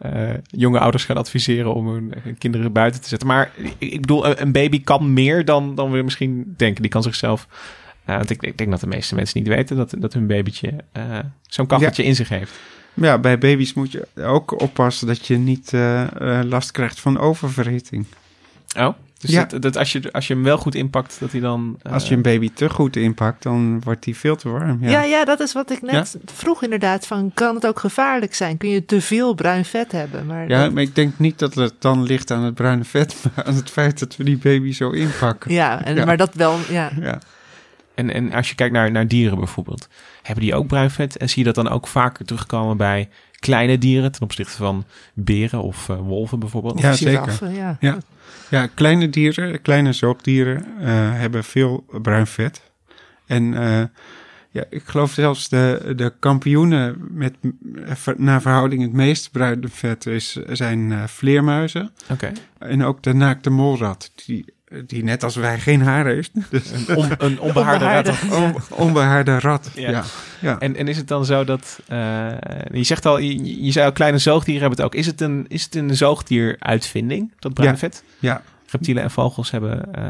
[0.06, 3.28] uh, jonge ouders gaan adviseren om hun kinderen buiten te zetten.
[3.28, 6.82] Maar ik, bedoel, een baby kan meer dan, dan we misschien denken.
[6.82, 7.46] Die kan zichzelf...
[8.06, 10.74] Uh, want ik, ik, denk dat de meeste mensen niet weten dat, dat hun babytje
[10.96, 12.52] uh, zo'n kacheltje in zich heeft.
[12.94, 16.08] Ja, bij baby's moet je ook oppassen dat je niet uh,
[16.44, 18.06] last krijgt van oververhitting.
[18.76, 19.44] Oh, dus ja.
[19.44, 21.78] dat, dat, als, je, als je hem wel goed inpakt, dat hij dan...
[21.86, 21.92] Uh...
[21.92, 24.78] Als je een baby te goed inpakt, dan wordt hij veel te warm.
[24.80, 27.06] Ja, ja, ja dat is wat ik net vroeg inderdaad.
[27.06, 28.56] Van, kan het ook gevaarlijk zijn?
[28.56, 30.26] Kun je te veel bruin vet hebben?
[30.26, 33.44] Maar ja, maar ik denk niet dat het dan ligt aan het bruine vet, maar
[33.44, 35.52] aan het feit dat we die baby zo inpakken.
[35.52, 36.90] Ja, en, maar dat wel, ja.
[37.00, 37.18] ja.
[37.94, 39.88] En, en als je kijkt naar, naar dieren bijvoorbeeld,
[40.22, 41.16] hebben die ook bruin vet?
[41.16, 43.08] En zie je dat dan ook vaker terugkomen bij
[43.38, 46.80] kleine dieren ten opzichte van beren of uh, wolven bijvoorbeeld?
[46.80, 47.52] Ja, zeker.
[47.52, 47.76] ja.
[47.80, 47.98] ja.
[48.50, 52.70] Ja, kleine dieren, kleine zoogdieren uh, hebben veel bruin vet.
[53.26, 53.82] En uh,
[54.50, 57.34] ja, ik geloof zelfs de, de kampioenen met
[58.16, 61.92] naar verhouding het meest bruine vet is, zijn vleermuizen.
[62.10, 62.32] Oké.
[62.58, 64.10] En ook de naakte molrat.
[64.26, 64.44] Die
[64.86, 66.30] die net als wij geen haar heeft.
[66.50, 68.08] Dus Een, on- een onbehaarde rat.
[68.08, 68.54] Onbehaarde.
[68.70, 69.70] on- onbehaarde rat.
[69.74, 69.90] Ja.
[69.90, 70.04] Ja.
[70.40, 70.58] Ja.
[70.58, 71.80] En, en is het dan zo dat...
[71.88, 72.28] eh,
[72.72, 75.00] je zegt al, je, je zei al, kleine zoogdieren hebben het ook.
[75.00, 77.80] Is het een, is het een zoogdieruitvinding, dat bruine Ja.
[77.80, 78.02] vet?
[78.18, 78.42] ja.
[78.70, 79.94] Reptielen en vogels hebben...
[79.94, 80.04] eh,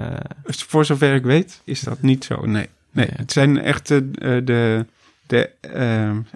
[0.45, 2.47] Voor zover ik weet is dat niet zo.
[2.47, 3.07] Nee, nee.
[3.07, 3.13] Ja.
[3.17, 4.87] het zijn echt de, eh, de,
[5.27, 5.51] de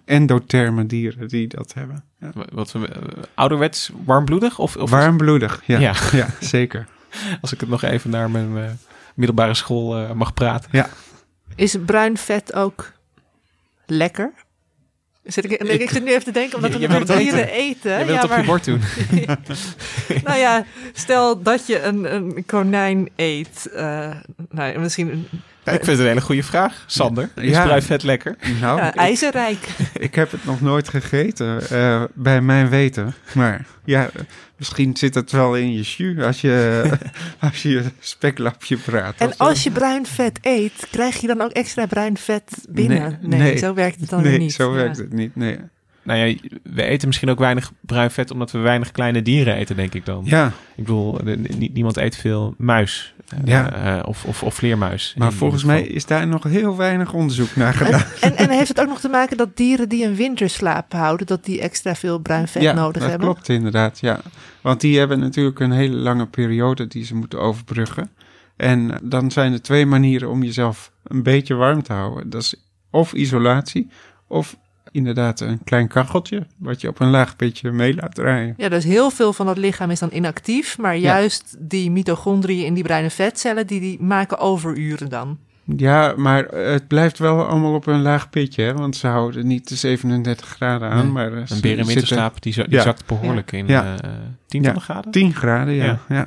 [0.05, 2.05] endotherme dieren die dat hebben.
[2.21, 2.31] Ja.
[2.53, 2.89] wat, we-
[3.35, 4.59] ouderwets warmbloedig?
[4.59, 5.79] Of, of Warmbloedig, ja.
[5.79, 5.95] Ja.
[6.13, 6.27] ja.
[6.41, 6.87] zeker.
[7.41, 8.71] als ik het nog even naar mijn eh,
[9.15, 10.71] middelbare school eh, mag praten.
[11.55, 12.93] Is bruin vet ook
[13.87, 14.33] lekker?
[15.25, 17.31] Zit ik, ik, ik zit nu even te denken, omdat Je- we je wil natuurlijk
[17.31, 17.99] het dieren eten.
[17.99, 18.81] Je wilt ja, het op je bord doen.
[20.27, 23.67] nou ja, stel dat je een, een konijn eet.
[23.67, 24.11] eh,
[24.51, 25.29] nou, misschien een
[25.67, 26.85] Ja, ik vind het een hele goede vraag.
[26.87, 27.65] Sander, is Ja.
[27.65, 28.37] bruin vet lekker?
[28.61, 29.69] Nou, ja, ijzerrijk.
[29.99, 33.15] ik heb het nog nooit gegeten, eh, bij mijn weten.
[33.35, 34.11] Maar ja,
[34.57, 36.85] misschien zit het wel in je jus als je,
[37.41, 39.15] als je speklapje praat.
[39.19, 43.19] En als je bruin vet eet, krijg je dan ook extra bruin vet binnen?
[43.21, 43.57] Nee, nee.
[43.59, 44.53] zo werkt het dan nee, niet.
[44.53, 44.77] zo Ja.
[44.77, 45.37] werkt het niet.
[45.37, 45.59] Nee.
[46.03, 49.77] Nou ja, we eten misschien ook weinig bruin vet omdat we weinig kleine dieren eten,
[49.77, 50.23] denk ik dan.
[50.25, 51.19] Ja, Ik bedoel,
[51.73, 53.15] niemand eet veel muis
[53.45, 53.73] Ja.
[53.73, 55.15] eh, of, of, of vleermuis.
[55.19, 58.05] maar volgens mij is daar nog heel weinig onderzoek naar gedaan.
[58.21, 61.27] En, en, en heeft het ook nog te maken dat dieren die een winterslaap houden,
[61.27, 63.29] dat die extra veel bruin vet ja, nodig dat hebben?
[63.29, 64.21] klopt inderdaad, ja.
[64.61, 68.11] Want die hebben natuurlijk een hele lange periode die ze moeten overbruggen.
[68.57, 72.31] En dan zijn er twee manieren om jezelf een beetje warm te houden.
[72.31, 72.55] Dat is
[72.91, 73.91] of isolatie,
[74.27, 74.57] of
[74.97, 76.47] inderdaad een klein kacheltje...
[76.59, 78.55] wat je op een laag pitje mee laat draaien.
[78.57, 81.01] Ja, dus heel veel van dat lichaam is dan inactief, maar Ja.
[81.03, 85.39] juist die mitochondriën in die bruine vetcellen, die, die maken overuren dan.
[85.77, 88.75] Ja, maar het blijft wel allemaal op een laag pitje, hè?
[88.75, 91.03] want ze houden niet de 37 graden aan.
[91.03, 91.13] Nee.
[91.13, 92.83] Maar eh, Een ze beer in zitten winterslaap, die, za- die Ja.
[92.83, 93.97] zakt behoorlijk in Ja.
[94.03, 94.11] eh
[94.47, 94.85] tientallen Ja.
[94.85, 95.11] graden.
[95.11, 95.99] 10 graden, ja.
[96.09, 96.27] ja.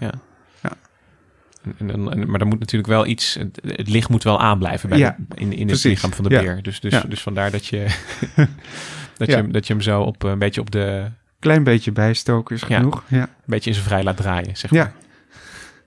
[1.77, 4.39] En, en, dan- en- maar dan moet natuurlijk wel iets, het, het licht moet wel
[4.39, 5.83] aanblijven bij Ja, de- in, in het precies.
[5.83, 6.41] lichaam van de Ja.
[6.41, 6.61] beer.
[6.61, 7.01] Dus, dus, Ja.
[7.07, 7.85] dus vandaar dat je,
[9.17, 9.35] dat, Ja.
[9.35, 11.05] je, hem- dat je hem zo op, eh, een beetje op de,
[11.39, 13.03] Klein beetje bijstoken is genoeg.
[13.07, 13.21] Ja.
[13.21, 14.83] een beetje in zijn vrij laat draaien, zeg Ja.
[14.83, 14.93] maar.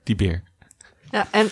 [0.03, 0.42] Die beer.
[1.11, 1.47] Ja, en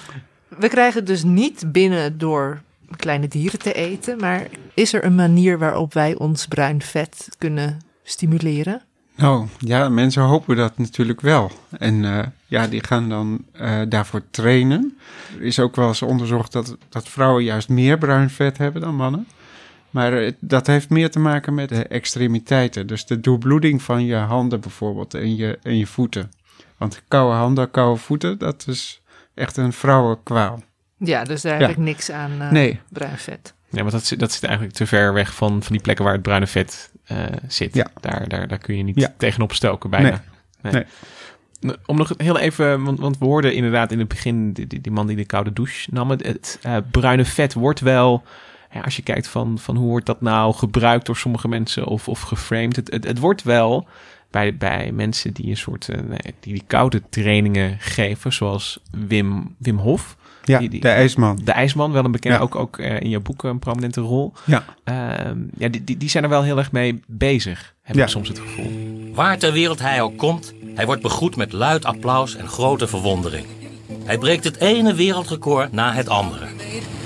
[0.58, 2.60] we krijgen het dus niet binnen door
[2.96, 7.78] kleine dieren te eten, maar is er een manier waarop wij ons bruin vet kunnen
[8.02, 8.82] stimuleren?
[9.20, 11.50] Nou, ja, mensen hopen dat natuurlijk wel.
[11.78, 14.98] En eh, ja, die gaan dan eh, daarvoor trainen.
[15.38, 18.94] Er is ook wel eens onderzocht dat, dat vrouwen juist meer bruin vet hebben dan
[18.96, 19.26] mannen.
[19.90, 22.86] Maar eh, dat heeft meer te maken met de extremiteiten.
[22.86, 26.30] Dus de doorbloeding van je handen bijvoorbeeld en je, en je voeten.
[26.76, 29.00] Want koude handen, koude voeten, dat is
[29.34, 30.62] echt een vrouwenkwaal.
[30.96, 31.66] Ja, dus daar Ja.
[31.66, 32.80] heb ik niks aan eh, Nee.
[32.88, 33.54] bruin vet.
[33.70, 36.14] Ja, want dat, zit- dat zit eigenlijk te ver weg van, van die plekken waar
[36.14, 36.90] het bruine vet
[37.48, 37.74] zit.
[37.74, 37.90] Ja.
[38.00, 39.14] Daar, daar, daar kun je niet Ja.
[39.16, 40.22] tegenop stoken bijna.
[40.62, 40.72] Nee.
[40.72, 40.84] Nee.
[41.86, 44.92] Om nog heel even, want, want we hoorden inderdaad in het begin die, die, die
[44.92, 46.10] man die de koude douche nam.
[46.10, 48.22] Het, het eh, bruine vet wordt wel,
[48.72, 52.08] ja, als je kijkt van, van hoe wordt dat nou gebruikt door sommige mensen of,
[52.08, 52.76] of geframed.
[52.76, 53.88] Het, het, het wordt wel
[54.30, 55.98] bij, bij mensen die een soort, eh,
[56.40, 60.16] die, die koude trainingen geven, zoals Wim, Wim Hof.
[60.50, 61.38] Ja, Die- die- de ijsman.
[61.44, 62.42] De IJsman, wel een bekende, Ja.
[62.42, 64.32] ook, ook eh, in je boek een prominente rol.
[64.46, 64.64] Ja.
[64.84, 68.02] Ehm, ja, die, die, die zijn er wel heel erg mee bezig, heb Ja.
[68.02, 68.70] ik soms het gevoel.
[69.14, 73.46] Waar ter wereld hij ook komt, hij wordt begroet met luid applaus en grote verwondering.
[74.04, 76.46] Hij breekt het ene wereldrecord na het andere.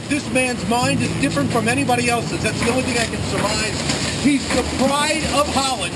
[0.08, 2.40] This man's mind is different from anybody else's.
[2.40, 3.72] That's the only thing I can surmise.
[4.22, 5.92] He's the pride of Holland.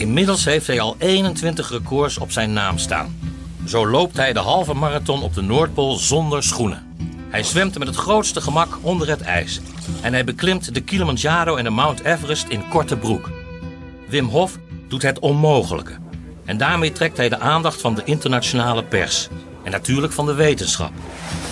[0.00, 3.16] Inmiddels heeft hij al 21 records op zijn naam staan.
[3.64, 6.85] Zo loopt hij de halve marathon op de Noordpool zonder schoenen.
[7.36, 9.60] Hij zwemt met het grootste gemak onder het ijs.
[10.02, 13.30] En hij beklimt de Kilimanjaro en de Mount Everest in korte broek.
[14.08, 15.92] Wim Hof doet het onmogelijke.
[16.44, 19.28] En daarmee trekt hij de aandacht van de internationale pers.
[19.64, 20.92] En natuurlijk van de wetenschap.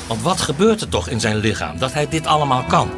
[0.08, 2.90] Want wat gebeurt er toch in zijn lichaam dat hij dit allemaal kan?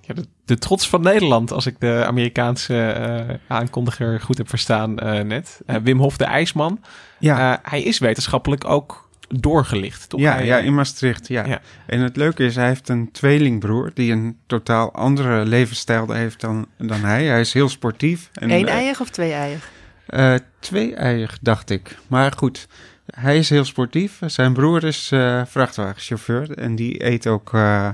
[0.00, 4.98] Ja, de, de trots van Nederland, als ik de Amerikaanse eh, aankondiger goed heb verstaan
[4.98, 5.60] eh, net.
[5.66, 6.80] Eh, Wim Hof, de IJsman.
[7.18, 7.52] Ja.
[7.52, 10.20] Eh, hij is wetenschappelijk ook doorgelicht, toch?
[10.20, 11.44] Ja, Hij, ja, in Maastricht, ja.
[11.46, 11.60] Ja.
[11.86, 16.66] En het leuke is, hij heeft een tweelingbroer die een totaal andere levensstijl heeft dan,
[16.78, 17.24] dan hij.
[17.24, 18.28] Hij is heel sportief.
[18.32, 19.70] En, Eén eh, eiig of twee eiig?
[20.06, 21.96] eh, twee-eiig, dacht ik.
[22.06, 22.66] Maar goed,
[23.14, 24.18] hij is heel sportief.
[24.26, 27.88] Zijn broer is eh, vrachtwagenchauffeur en die eet ook eh,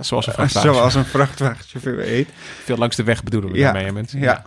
[0.00, 0.74] Zoals een vrachtwagen.
[0.74, 2.28] zoals een vrachtwagenchauffeur eet.
[2.64, 4.20] Veel langs de weg bedoelen we Ja, daarmee, mensen.
[4.20, 4.44] ja.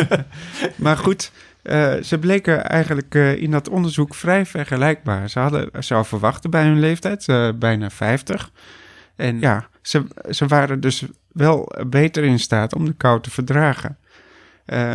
[0.76, 1.30] maar goed,
[1.62, 5.30] eh, ze bleken eigenlijk eh, in dat onderzoek vrij vergelijkbaar.
[5.30, 8.50] Ze hadden, zou verwachten bij hun leeftijd, eh, bijna 50.
[9.16, 13.96] En ja, ze, ze waren dus wel beter in staat om de kou te verdragen.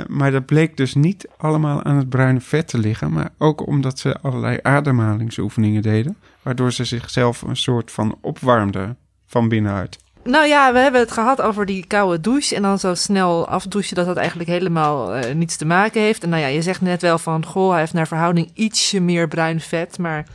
[0.08, 4.00] Maar dat bleek dus niet allemaal aan het bruine vet te liggen, maar ook omdat
[4.00, 9.98] ze allerlei ademhalingsoefeningen deden, waardoor ze zichzelf een soort van opwarmden van binnenuit.
[10.28, 13.96] Nou ja, we hebben het gehad over die koude douche en dan zo snel afdouchen
[13.96, 16.24] dat dat eigenlijk helemaal uh, niets te maken heeft.
[16.24, 19.28] En nou ja, je zegt net wel van, goh, hij heeft naar verhouding ietsje meer
[19.28, 20.26] bruin vet, maar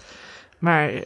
[0.63, 1.01] maar uh,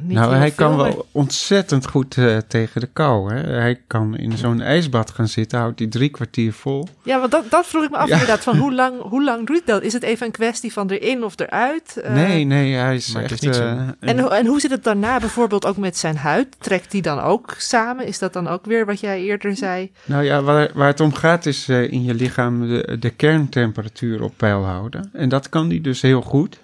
[0.00, 3.34] niet Nou, hij veel, kan maar- wel ontzettend goed eh, tegen de kou.
[3.34, 3.40] Hè?
[3.52, 6.88] Hij kan in zo'n ijsbad gaan zitten, houdt hij drie kwartier vol.
[7.02, 8.12] Ja, want dat, dat vroeg ik me af Ja.
[8.12, 8.40] inderdaad.
[8.42, 9.82] Van hoe lang, hoe lang doet dat?
[9.82, 11.96] Is het even een kwestie van erin of eruit?
[11.96, 13.32] Eh, nee, nee, hij is maar echt...
[13.32, 16.56] is niet zo- eh, En, en hoe zit het daarna bijvoorbeeld ook met zijn huid?
[16.58, 18.06] Trekt die dan ook samen?
[18.06, 19.90] Is dat dan ook weer wat jij eerder zei?
[20.04, 24.22] Nou ja, waar, waar het om gaat is eh, in je lichaam de, de kerntemperatuur
[24.22, 25.10] op peil houden.
[25.12, 26.58] En dat kan hij dus heel goed.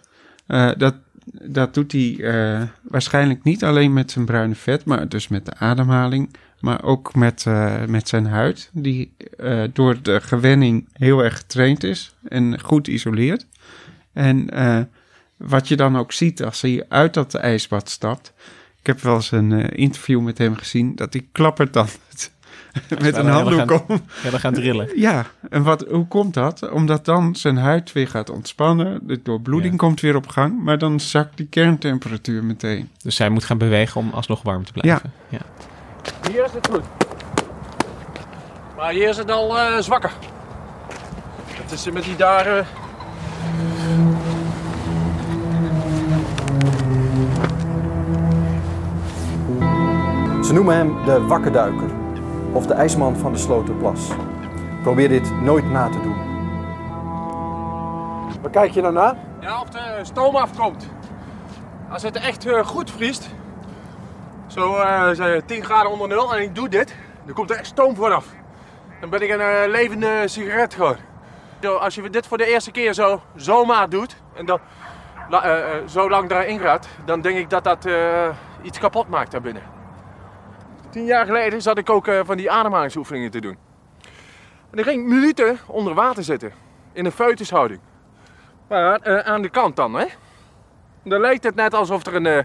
[0.47, 0.95] Eh, dat,
[1.33, 5.55] dat doet hij eh, waarschijnlijk niet alleen met zijn bruine vet, maar dus met de
[5.55, 6.35] ademhaling.
[6.61, 11.85] Maar ook met, eh, met zijn huid, die eh, door de gewenning heel erg getraind
[11.85, 13.47] is en goed isoleert.
[14.13, 14.49] En
[15.37, 18.33] wat je dan ook ziet als hij uit dat ijsbad stapt.
[18.81, 22.33] Ik heb wel eens een interview met hem gezien, dat hij klappert dan met,
[23.03, 24.01] met een handdoek om.
[24.23, 24.89] Ja, we gaan drillen.
[25.01, 26.71] Ja, en wat, hoe komt dat?
[26.71, 29.79] Omdat dan zijn huid weer gaat ontspannen, de doorbloeding Ja.
[29.79, 32.91] komt weer op gang, maar dan zakt die kerntemperatuur meteen.
[33.03, 35.13] Dus zij moet gaan bewegen om alsnog warm te blijven.
[35.29, 35.39] Ja.
[36.31, 36.85] Hier is het goed.
[38.77, 40.13] Maar hier is het al eh, zwakker.
[41.51, 42.67] Het is met die dagen.
[50.45, 51.91] Ze noemen hem de wakkerduiker
[52.57, 54.11] of de ijsman van de Sloterplas.
[54.83, 56.17] Probeer dit nooit na te doen.
[58.43, 59.17] Waar kijk je dan naar?
[59.41, 60.89] Ja, of de stoom afkomt.
[61.91, 63.31] Als het echt eh, goed vriest,
[64.47, 67.67] zo eh, zijn 10 graden onder nul en ik doe dit, dan komt er echt
[67.67, 68.27] stoom vanaf.
[69.01, 70.97] Dan ben ik een eh, levende sigaret gewoon.
[71.63, 74.61] Zo, als je dit voor de eerste keer zo zomaar doet en dan
[75.31, 78.29] eh, eh, zo lang daarin gaat, dan denk ik dat dat eh,
[78.63, 79.63] iets kapot maakt daarbinnen.
[80.91, 83.57] Tien jaar geleden zat ik ook eh, van die ademhalingsoefeningen te doen.
[84.71, 86.53] En dan ging ik minuten onder water zitten,
[86.93, 87.81] in een foetushouding.
[88.69, 90.07] Maar eh, aan de kant dan, hè?
[91.05, 92.45] Dan lijkt het net alsof er, een, eh,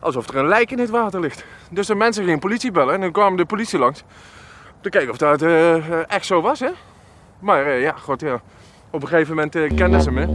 [0.00, 1.44] alsof er een lijk in het water ligt.
[1.70, 4.02] Dus de mensen gingen politie bellen en dan kwam de politie langs.
[4.74, 5.42] Om te kijken of dat
[6.06, 6.70] echt zo was, hè?
[7.38, 8.40] Maar ja, god, ja.
[8.90, 10.26] Op een gegeven moment kenden ze me.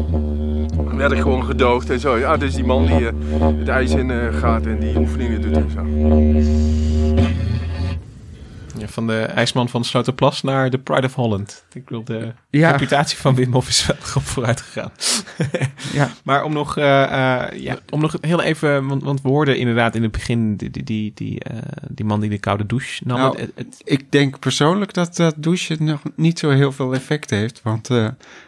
[0.76, 2.18] Dan werd ik gewoon gedoogd en zo.
[2.18, 5.82] Ja, is die man die het ijs in gaat en die oefeningen doet en zo.
[8.88, 11.66] Van de ijsman van Sloterplas naar de Pride of Holland.
[11.74, 12.72] Ik bedoel, de Ja.
[12.72, 14.92] reputatie van Wim Hof is wel op vooruit gegaan.
[15.94, 16.10] Ja.
[16.24, 19.96] Maar om nog, eh, eh, ja, om nog heel even, want, want we hoorden inderdaad
[19.96, 21.58] in het begin die, die, die, die, eh,
[21.90, 23.18] die man die de koude douche nam.
[23.18, 27.30] Nou, Het- het- Ik denk persoonlijk dat dat douchen nog niet zo heel veel effect
[27.30, 27.62] heeft.
[27.64, 27.90] Want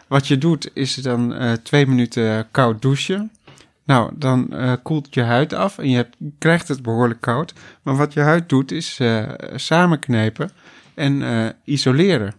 [0.08, 3.32] wat je doet is dan twee minuten koud douchen.
[3.86, 7.54] Nou, dan eh, koelt je huid af en je hebt, krijgt het behoorlijk koud.
[7.82, 9.24] Maar wat je huid doet is eh,
[9.56, 10.50] samenknijpen
[10.94, 12.34] en eh, isoleren.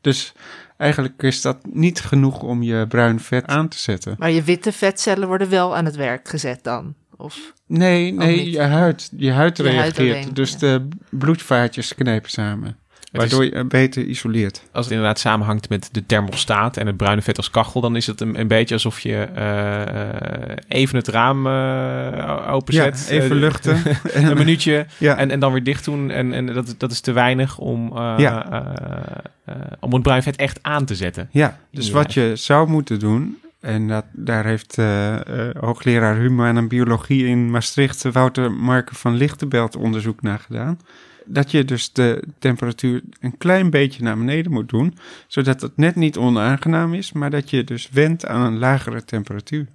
[0.00, 0.32] Dus
[0.76, 4.14] eigenlijk is dat niet genoeg om je bruin vet aan te zetten.
[4.18, 6.94] Maar je witte vetcellen worden wel aan het werk gezet dan?
[7.16, 7.52] Of...
[7.66, 9.98] Nee, nee, je huid, je huid Je huid reageert.
[9.98, 10.58] alleen, dus ja.
[10.58, 12.76] de bloedvaatjes knijpen samen.
[13.12, 14.62] Waardoor je beter isoleert.
[14.72, 18.06] als het inderdaad samenhangt met de thermostaat en het bruine vet als kachel, dan is
[18.06, 23.06] het een, een beetje alsof je eh, eh, even het raam eh openzet.
[23.08, 23.82] Ja, even eh, luchten.
[24.14, 25.16] een minuutje Ja.
[25.16, 26.10] en, en dan weer dicht doen.
[26.10, 28.50] En, en dat, dat is te weinig om, eh, Ja.
[28.50, 31.28] eh, eh, om het bruin vet echt aan te zetten.
[31.30, 36.16] Ja, dus je wat je zou moeten doen, en dat, daar heeft eh, eh, hoogleraar
[36.16, 40.80] humane biologie in Maastricht, Wouter Marken van Lichtenbelt, onderzoek naar gedaan.
[41.24, 45.94] Dat je dus de temperatuur een klein beetje naar beneden moet doen, zodat het net
[45.94, 49.66] niet onaangenaam is, maar dat je dus wendt aan een lagere temperatuur.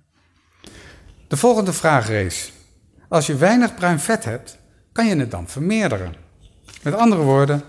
[1.27, 2.51] De volgende vraag is:
[3.10, 4.60] als je weinig bruin vet hebt,
[4.91, 6.13] kan je het dan vermeerderen?
[6.84, 7.63] Met andere woorden,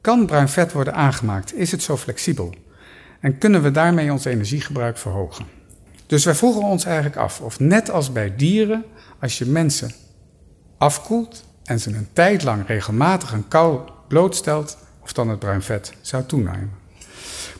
[0.00, 1.54] kan bruin vet worden aangemaakt?
[1.54, 2.54] Is het zo flexibel?
[3.20, 5.60] En kunnen we daarmee ons energiegebruik verhogen?
[6.12, 8.84] Dus wij vroegen ons eigenlijk af of net als bij dieren,
[9.20, 9.90] als je mensen
[10.78, 15.92] afkoelt en ze een tijd lang regelmatig een kou blootstelt, of dan het bruin vet
[16.00, 16.70] zou toenemen.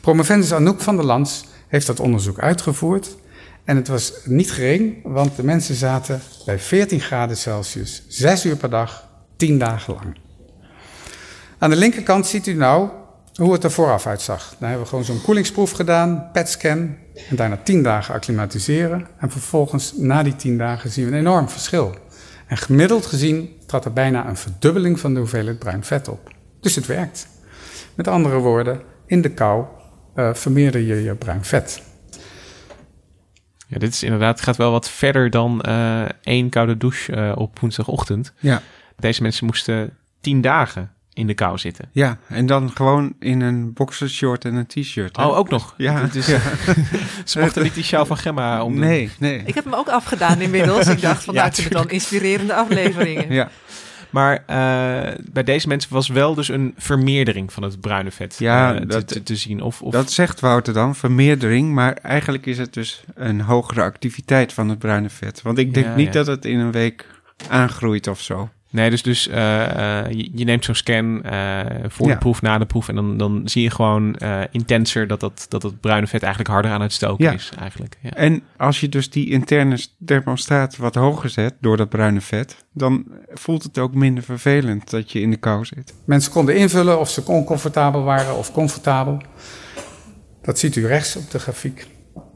[0.01, 3.17] Promovendus Anouk van der Lans heeft dat onderzoek uitgevoerd
[3.65, 8.57] en het was niet gering, want de mensen zaten bij 14 graden Celsius 6 uur
[8.57, 10.17] per dag, 10 dagen lang.
[11.59, 12.89] Aan de linkerkant ziet u nou
[13.35, 14.55] hoe het er vooraf uitzag.
[14.59, 16.97] Dan hebben we gewoon zo'n koelingsproef gedaan, PET-scan
[17.29, 19.07] en daarna 10 dagen acclimatiseren.
[19.19, 21.95] En vervolgens na die 10 dagen zien we een enorm verschil.
[22.47, 26.31] En gemiddeld gezien trad er bijna een verdubbeling van de hoeveelheid bruin vet op.
[26.61, 27.29] Dus het werkt.
[27.95, 29.65] Met andere woorden, in de kou
[30.17, 31.83] uh, vermeerder je je bruin vet.
[33.67, 37.59] Ja, dit is inderdaad, gaat wel wat verder dan uh, één koude douche uh, op
[37.59, 38.33] woensdagochtend.
[38.39, 38.63] Ja.
[38.97, 41.89] Deze mensen moesten tien dagen in de kou zitten.
[41.93, 45.17] Ja, en dan gewoon in een boxershort en een t-shirt.
[45.19, 45.75] Oh, ook nog?
[45.77, 46.07] Ja.
[46.13, 46.41] Dus, ja.
[47.25, 48.79] Ze mochten niet die sjaal van Gemma om.
[48.79, 49.43] Nee, nee.
[49.45, 50.87] Ik heb hem ook afgedaan inmiddels.
[50.87, 53.33] Ik dacht, van, ja, nou, dan inspirerende afleveringen.
[53.33, 53.51] Ja.
[54.11, 58.75] Maar uh, bij deze mensen was wel dus een vermeerdering van het bruine vet ja,
[58.75, 59.61] uh, dat, te, te, zien.
[59.63, 59.93] Of, of...
[59.93, 61.73] Dat zegt Wouter dan, vermeerdering.
[61.73, 65.43] Maar eigenlijk is het dus een hogere activiteit van het bruine vet.
[65.43, 66.13] Want ik denk Ja, niet ja.
[66.13, 67.07] dat het in een week
[67.49, 68.51] aangroeit of zo.
[68.73, 72.13] Nee, dus, dus eh, eh, je, je neemt zo'n scan eh, voor Ja.
[72.13, 72.89] de proef, na de proef.
[72.89, 76.53] En dan, dan zie je gewoon eh, intenser dat, dat, dat het bruine vet eigenlijk
[76.53, 77.33] harder aan het stoken Ja.
[77.33, 77.51] is.
[77.59, 77.99] Eigenlijk.
[78.01, 78.11] Ja.
[78.11, 83.05] En als je dus die interne thermostaat wat hoger zet door dat bruine vet, dan
[83.33, 85.95] voelt het ook minder vervelend dat je in de kou zit.
[86.05, 89.19] Mensen konden invullen of ze oncomfortabel waren of comfortabel.
[90.43, 91.87] Dat ziet u rechts op de grafiek.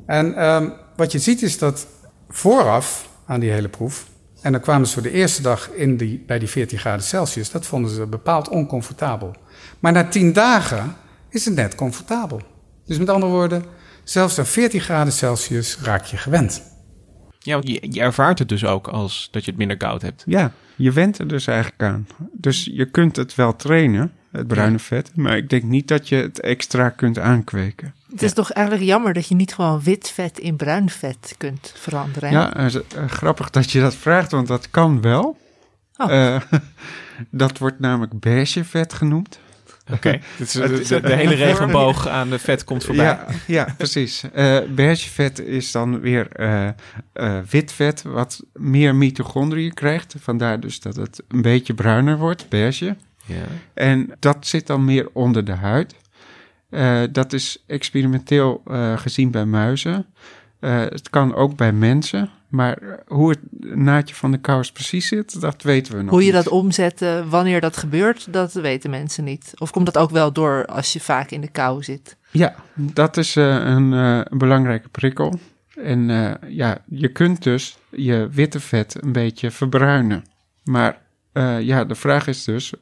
[0.07, 1.87] En ehm, wat je ziet is dat
[2.28, 4.07] vooraf aan die hele proef,
[4.47, 7.51] en dan kwamen ze voor de eerste dag in die, bij die 14 graden Celsius,
[7.51, 9.35] dat vonden ze bepaald oncomfortabel.
[9.79, 10.97] Maar na 10 dagen
[11.31, 12.41] is het net comfortabel.
[12.85, 13.65] Dus met andere woorden,
[14.05, 16.63] zelfs aan 14 graden Celsius raak je gewend.
[17.39, 20.23] Ja, want je, je ervaart het dus ook als dat je het minder koud hebt.
[20.27, 22.07] Ja, je went er dus eigenlijk aan.
[22.33, 26.17] Dus je kunt het wel trainen, het bruine vet, maar ik denk niet dat je
[26.17, 27.95] het extra kunt aankweken.
[28.21, 31.73] Het is toch eigenlijk jammer dat je niet gewoon wit vet in bruin vet kunt
[31.77, 32.29] veranderen.
[32.29, 32.35] hè?
[32.35, 35.37] Ja, eh, eh, grappig dat je dat vraagt, want dat kan wel.
[35.97, 36.12] Oh.
[36.12, 36.41] Eh,
[37.31, 39.39] dat wordt namelijk beige vet genoemd.
[39.93, 43.05] Oké, dus de, hele regenboog aan de vet komt voorbij.
[43.05, 44.25] Ja, ja precies.
[44.33, 46.69] Eh beige vet is dan weer eh,
[47.12, 50.14] eh, wit vet, wat meer mitochondriën krijgt.
[50.19, 52.97] Vandaar dus dat het een beetje bruiner wordt, beige.
[53.27, 53.45] Ja.
[53.75, 55.95] En dat zit dan meer onder de huid.
[56.71, 60.07] Eh, dat is experimenteel eh, gezien bij muizen.
[60.61, 62.31] Eh, het kan ook bij mensen.
[62.49, 63.41] Maar hoe het
[63.77, 66.45] naadje van de kous precies zit, dat weten we nog Hoe je niet.
[66.45, 69.53] dat omzet, wanneer dat gebeurt, dat weten mensen niet.
[69.59, 72.17] Of komt dat ook wel door als je vaak in de kou zit?
[72.31, 75.39] Ja, dat is een, een belangrijke prikkel.
[75.75, 76.09] En
[76.49, 80.25] ja, je kunt dus je witte vet een beetje verbruinen.
[80.64, 80.99] Maar
[81.61, 82.73] ja, de vraag is dus,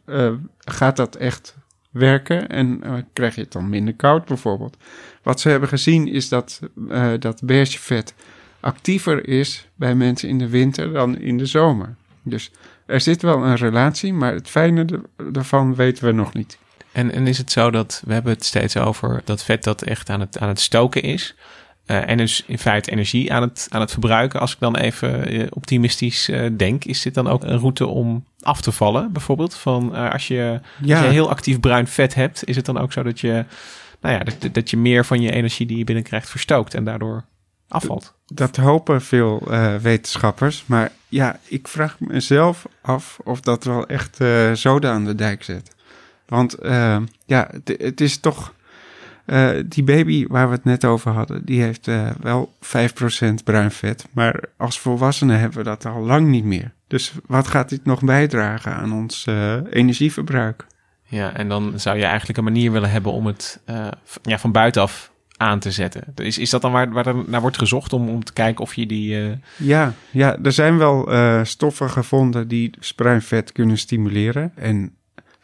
[0.58, 1.56] gaat dat echt
[1.94, 4.76] werken en eh, krijg je het dan minder koud bijvoorbeeld?
[5.22, 8.14] Wat ze hebben gezien is dat eh, dat beige vet
[8.60, 11.94] actiever is bij mensen in de winter dan in de zomer.
[12.22, 12.50] Dus
[12.86, 14.86] er zit wel een relatie, maar het fijne
[15.32, 16.58] daarvan weten we nog niet.
[16.92, 20.10] En, en is het zo dat we hebben het steeds over dat vet dat echt
[20.10, 21.34] aan het, aan het stoken is.
[21.86, 24.40] eh, en dus in feite energie aan het, aan het verbruiken.
[24.40, 28.72] Als ik dan even optimistisch denk, is dit dan ook een route om af te
[28.72, 29.12] vallen?
[29.12, 30.96] Bijvoorbeeld van eh, als, je, Ja.
[30.96, 33.44] als je heel actief bruin vet hebt, is het dan ook zo dat je,
[34.00, 37.24] nou ja, dat, dat je meer van je energie die je binnenkrijgt verstookt en daardoor
[37.68, 38.14] afvalt?
[38.26, 40.64] Dat hopen veel eh, wetenschappers.
[40.66, 45.42] Maar ja, ik vraag mezelf af of dat wel echt eh zoden aan de dijk
[45.42, 45.70] zet.
[46.26, 46.56] Want
[47.26, 48.53] ja, het is toch.
[49.26, 53.70] Eh, die baby waar we het net over hadden, die heeft eh, wel 5% bruin
[53.70, 54.06] vet.
[54.12, 56.72] Maar als volwassenen hebben we dat al lang niet meer.
[56.86, 60.66] Dus wat gaat dit nog bijdragen aan ons eh, energieverbruik?
[61.04, 63.60] Ja, en dan zou je eigenlijk een manier willen hebben om het
[64.22, 66.12] ja, van buitenaf aan te zetten.
[66.14, 68.74] Is, is dat dan waar, waar er naar wordt gezocht om, om te kijken of
[68.74, 69.38] je die...
[69.56, 71.08] Ja, ja er zijn wel
[71.44, 74.52] stoffen gevonden die dus bruin vet kunnen stimuleren.
[74.56, 74.94] En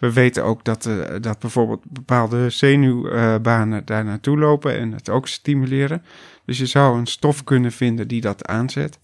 [0.00, 5.28] we weten ook dat, eh, dat bijvoorbeeld bepaalde zenuwbanen daar naartoe lopen en het ook
[5.28, 6.02] stimuleren.
[6.44, 8.98] Dus je zou een stof kunnen vinden die dat aanzet.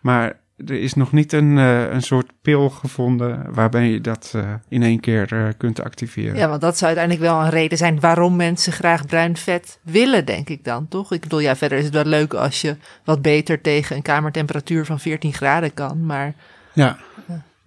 [0.00, 4.52] Maar er is nog niet een, eh, een soort pil gevonden waarbij je dat eh,
[4.68, 6.36] in één keer eh, kunt activeren.
[6.36, 10.24] Ja, want dat zou uiteindelijk wel een reden zijn waarom mensen graag bruin vet willen,
[10.24, 11.12] denk ik dan, toch?
[11.12, 14.86] Ik bedoel, ja, verder is het wel leuk als je wat beter tegen een kamertemperatuur
[14.86, 16.34] van 14 graden kan, maar
[16.72, 16.98] Ja.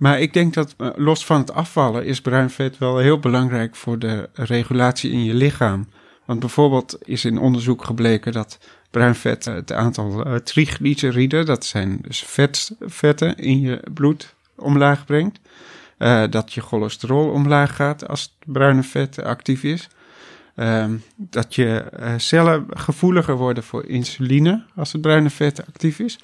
[0.03, 3.75] Maar ik denk dat eh, los van het afvallen is bruin vet wel heel belangrijk
[3.75, 5.87] voor de regulatie in je lichaam.
[6.25, 8.59] Want bijvoorbeeld is in onderzoek gebleken dat
[8.91, 14.35] bruin vet eh, het aantal eh, triglyceriden, dat zijn dus vet, vetten in je bloed,
[14.55, 15.39] omlaag brengt.
[16.29, 19.87] Dat je cholesterol omlaag gaat als het bruine vet actief is.
[20.55, 21.85] Ehm, dat je
[22.17, 26.19] cellen gevoeliger worden voor insuline als het bruine vet actief is.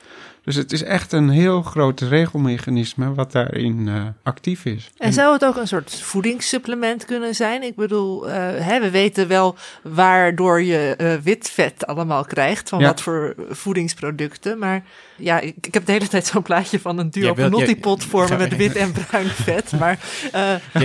[0.49, 4.91] Dus het is echt een heel groot regelmechanisme wat daarin uh, actief is.
[4.97, 7.63] En, zou het ook een soort voedingssupplement kunnen zijn?
[7.63, 12.79] Ik bedoel, uh, hè, we weten wel waardoor je uh, wit vet allemaal krijgt, van
[12.79, 12.85] ja.
[12.85, 14.57] wat voor voedingsproducten.
[14.57, 14.83] Maar
[15.15, 18.55] ja, ik, ik heb de hele tijd zo'n plaatje van een duo Panotti-pot vormen met
[18.55, 19.71] wit en bruin vet.
[19.79, 19.99] Maar,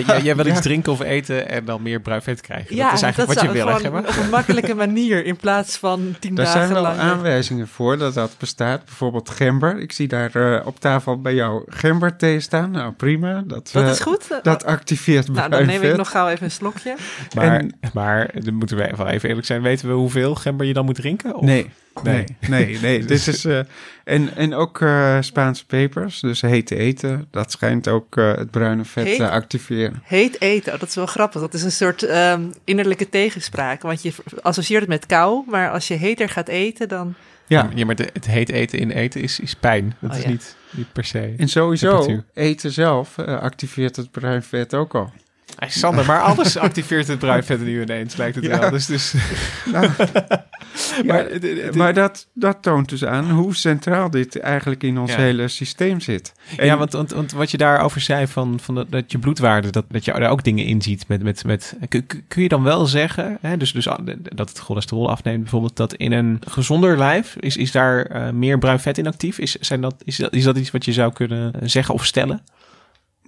[0.07, 2.77] ja, jij wil iets drinken of eten en dan meer bruin vet krijgen.
[2.77, 6.15] Ja, dat is eigenlijk wat je wil, hè, Op een makkelijke manier in plaats van
[6.21, 6.85] tien Daar dagen lang.
[6.85, 8.85] Daar zijn wel aanwijzingen voor dat dat bestaat.
[8.85, 9.31] Bijvoorbeeld
[9.61, 9.81] gember.
[9.81, 12.71] Ik zie daar uh, op tafel bij jou gemberthee staan.
[12.71, 13.43] Nou, prima.
[13.47, 14.41] Dat, dat is goed.
[14.43, 16.95] Dat activeert Nou, dan neem ik nog gauw even een slokje.
[17.35, 19.63] Maar, en, maar dan moeten we wel even eerlijk zijn.
[19.63, 21.35] Weten we hoeveel gember je dan moet drinken?
[21.35, 21.43] Of?
[21.43, 21.71] Nee.
[22.03, 23.05] Nee, nee, nee.
[23.05, 23.59] Dit is, uh,
[24.05, 27.29] en, en ook uh, Spaanse pepers, dus heet eten.
[27.31, 30.03] Dat schijnt ook uh, het bruine vet heet, te activeren.
[30.05, 31.41] Heet eten, oh, dat is wel grappig.
[31.41, 33.83] Dat is een soort um, innerlijke tegenspraak.
[33.83, 37.15] Want je associeert het met kou, maar als je heter gaat eten, dan...
[37.47, 39.97] Ja, ja maar de, het heet eten in eten is, is pijn.
[40.01, 40.29] Dat oh, is ja.
[40.29, 41.35] niet, niet per se.
[41.37, 45.13] En sowieso, eten zelf activeert het bruin vet ook al.
[45.57, 48.59] Hey, Sander, maar alles activeert het bruin vet nu ineens, lijkt het ja.
[48.59, 48.71] wel.
[48.71, 49.15] Dus, dus...
[49.73, 49.91] Nou,
[51.07, 51.27] maar,
[51.73, 55.19] maar dat, dat toont dus aan hoe centraal dit eigenlijk in ons ja.
[55.19, 56.33] hele systeem zit.
[56.57, 59.71] En ja, want, want, want, wat je daarover zei, van, van dat, dat je bloedwaarde,
[59.71, 61.09] dat, dat je daar ook dingen in ziet.
[61.09, 63.89] Met, met, met, kun, kun je dan wel zeggen, hè, dus, dus
[64.23, 68.59] dat het cholesterol afneemt bijvoorbeeld, dat in een gezonder lijf, is, is daar uh, meer
[68.59, 69.39] bruin vet in actief?
[69.39, 72.43] Is, zijn dat, is, dat, is dat iets wat je zou kunnen zeggen of stellen?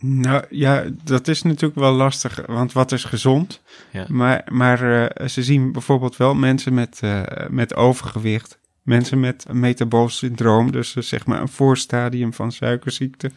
[0.09, 3.63] Nou ja, dat is natuurlijk wel lastig, want wat is gezond?
[3.91, 4.05] Ja.
[4.09, 9.61] Maar, maar uh, ze zien bijvoorbeeld wel mensen met, uh, met overgewicht, mensen met een
[9.61, 13.31] metabool syndroom, dus uh, zeg maar een voorstadium van suikerziekte,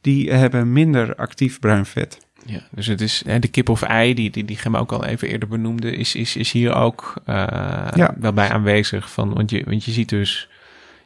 [0.00, 2.18] die hebben minder actief bruin vet.
[2.44, 5.04] Ja, dus het is hè, de kip of ei, die, die, die Gemma ook al
[5.04, 8.14] even eerder benoemde, is, is, is hier ook ja.
[8.20, 9.10] wel bij aanwezig.
[9.10, 10.48] Van, want, je, want je ziet dus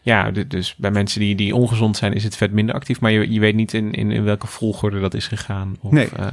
[0.04, 3.00] ja, dus bij mensen die, die ongezond zijn, is het vet minder actief.
[3.00, 5.76] Maar je, je weet niet in, in, in welke volgorde dat is gegaan.
[5.80, 6.08] Of, nee.
[6.18, 6.26] Uh,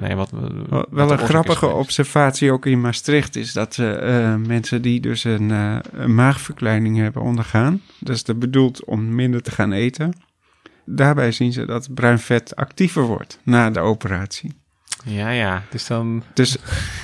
[0.00, 0.30] nee wat,
[0.68, 5.50] wat, wel een grappige observatie ook in Maastricht is dat uh, mensen die dus een,
[5.50, 7.80] uh, een maagverkleining hebben ondergaan.
[7.98, 10.12] Dat is bedoeld om minder te gaan eten.
[10.84, 14.52] Daarbij zien ze dat bruin vet actiever wordt na de operatie.
[15.04, 15.62] Ja, ja.
[15.70, 16.22] Dus dan.
[16.32, 16.56] Dus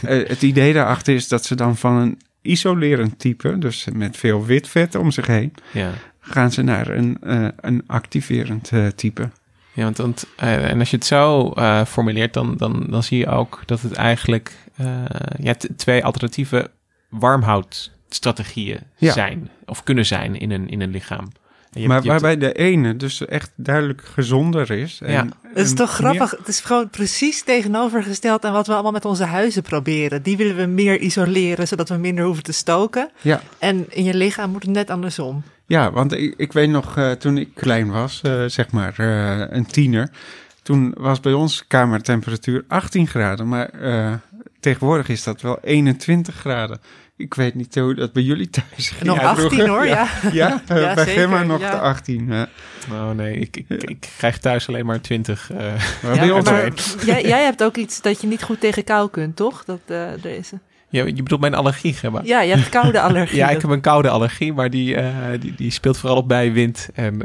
[0.07, 4.69] het idee daarachter is dat ze dan van een isolerend type, dus met veel wit
[4.69, 5.91] vet om zich heen, ja.
[6.21, 9.31] gaan ze naar een, uh, een activerend uh, type.
[9.73, 11.55] Ja, want, want uh, en als je het zo
[11.87, 14.53] formuleert, dan, dan, dan zie je ook dat het eigenlijk
[15.39, 16.71] ja, twee alternatieve
[17.09, 19.13] warmhoudstrategieën ja.
[19.13, 21.29] zijn, of kunnen zijn in een, in een lichaam.
[21.73, 22.41] Je maar hebt, je waarbij hebt...
[22.41, 25.01] de ene dus echt duidelijk gezonder is.
[25.03, 25.27] En, ja.
[25.43, 26.31] Het is toch grappig?
[26.31, 30.23] Het is gewoon precies tegenovergesteld aan wat we allemaal met onze huizen proberen.
[30.23, 33.11] Die willen we meer isoleren, zodat we minder hoeven te stoken.
[33.21, 33.41] Ja.
[33.59, 35.43] En in je lichaam moet het net andersom.
[35.67, 39.45] Ja, want ik, ik weet nog, uh, toen ik klein was, uh, zeg maar uh,
[39.51, 40.11] een tiener.
[40.63, 43.71] Toen was bij ons kamertemperatuur 18 graden, maar
[44.61, 46.81] tegenwoordig is dat wel 21 graden.
[47.21, 49.03] Ik weet niet hoe dat bij jullie thuis ging.
[49.03, 50.09] Nog 18 hoor, ja.
[50.33, 51.71] Ja, ja, ja bij Gemma nog ja.
[51.71, 52.27] de 18.
[52.29, 52.49] Ja.
[52.91, 55.51] Oh nee, ik, ik, ik, krijg thuis alleen maar 20.
[55.53, 55.59] Uh,
[56.25, 56.73] ja, maar
[57.05, 59.65] jij, jij hebt ook iets dat je niet goed tegen kou kunt, toch?
[59.65, 60.59] Dat, uh, deze.
[60.89, 62.21] Ja, je bedoelt mijn allergie, Gemma?
[62.25, 63.37] Ja, je hebt koude allergie.
[63.37, 65.07] ja, ik heb een koude allergie, maar die, uh,
[65.41, 67.23] die, die speelt vooral op bij wind en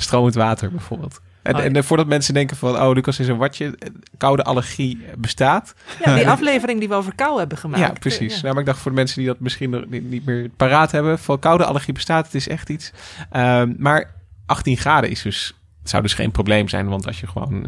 [0.00, 1.20] stromend water bijvoorbeeld.
[1.42, 1.66] En, oh, ja.
[1.66, 3.78] en voordat mensen denken van, oh, Lucas is een watje,
[4.16, 5.74] koude allergie bestaat.
[6.04, 7.82] Ja, die aflevering die we over kou hebben gemaakt.
[7.82, 8.34] Ja, precies.
[8.34, 8.40] Ja.
[8.40, 10.90] Nou, maar ik dacht voor de mensen die dat misschien nog niet, niet meer paraat
[10.90, 12.92] hebben, van koude allergie bestaat, het is echt iets.
[13.36, 14.14] Um, maar
[14.46, 17.66] 18 graden is dus, zou dus geen probleem zijn, want als je gewoon,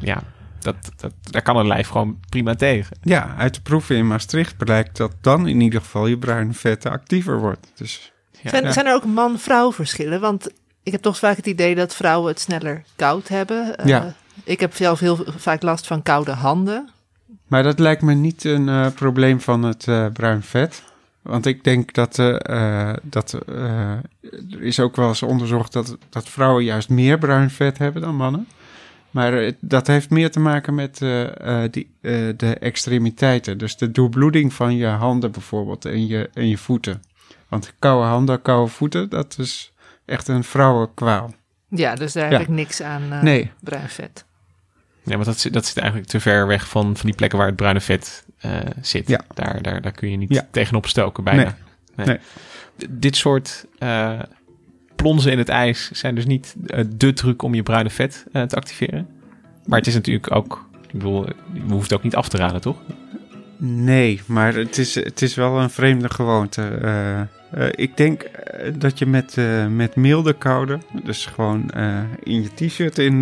[0.00, 0.22] ja,
[0.60, 2.96] dat, dat, daar kan een lijf gewoon prima tegen.
[3.02, 6.90] Ja, uit de proeven in Maastricht blijkt dat dan in ieder geval je bruine vetten
[6.90, 7.72] actiever wordt.
[7.74, 8.12] Dus,
[8.42, 8.50] ja.
[8.50, 10.20] zijn, zijn er ook man-vrouw verschillen?
[10.20, 10.50] Want
[10.82, 13.74] ik heb toch vaak het idee dat vrouwen het sneller koud hebben.
[13.84, 14.04] Ja.
[14.04, 14.10] Uh,
[14.44, 16.90] ik heb zelf heel vaak last van koude handen.
[17.46, 20.82] Maar dat lijkt me niet een uh, probleem van het uh, bruin vet.
[21.22, 22.16] Want ik denk dat,
[23.02, 24.02] dat er
[24.58, 28.48] is ook wel eens onderzocht dat, dat vrouwen juist meer bruin vet hebben dan mannen.
[29.10, 30.98] Maar dat heeft meer te maken met
[31.70, 31.90] die,
[32.36, 33.58] de extremiteiten.
[33.58, 37.02] Dus de doorbloeding van je handen bijvoorbeeld en je, en je voeten.
[37.48, 39.72] Want koude handen, koude voeten, dat is
[40.10, 41.34] echt een vrouwenkwaal.
[41.68, 42.38] Ja, dus daar Ja.
[42.38, 43.50] heb ik niks aan uh, Nee.
[43.60, 44.24] bruin vet.
[45.02, 47.46] Ja, want dat, zit- dat zit eigenlijk te ver weg van, van die plekken waar
[47.46, 49.08] het bruine vet eh, zit.
[49.08, 49.20] Ja.
[49.34, 50.48] Daar, daar, daar kun je niet Ja.
[50.50, 51.56] tegenop stoken bijna.
[51.96, 52.16] Nee.
[52.16, 52.20] D-
[52.88, 54.20] Dit soort eh,
[54.96, 58.42] plonzen in het ijs zijn dus niet eh, de truc om je bruine vet eh,
[58.42, 59.08] te activeren.
[59.66, 62.60] Maar het is natuurlijk ook, ik bedoel, je hoeft het ook niet af te raden,
[62.60, 62.76] toch?
[63.62, 66.62] Nee, maar het is, het is wel een vreemde gewoonte.
[67.52, 71.70] Eh, Uh, ik denk uh, dat je met, uh, met milde koude, dus gewoon
[72.22, 73.20] in je t-shirt in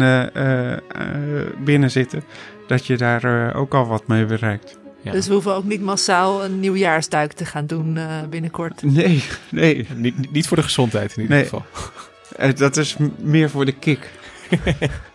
[1.64, 2.22] binnen zitten,
[2.66, 4.78] dat je daar ook al wat mee bereikt.
[5.02, 5.12] Ja.
[5.12, 7.98] Dus we hoeven ook niet massaal een nieuwjaarsduik te gaan doen
[8.30, 8.82] binnenkort.
[8.98, 9.86] Nee, nee.
[9.94, 11.44] Niet, niet voor de gezondheid in ieder nee.
[11.44, 11.64] geval.
[12.54, 14.10] dat is meer voor de kick.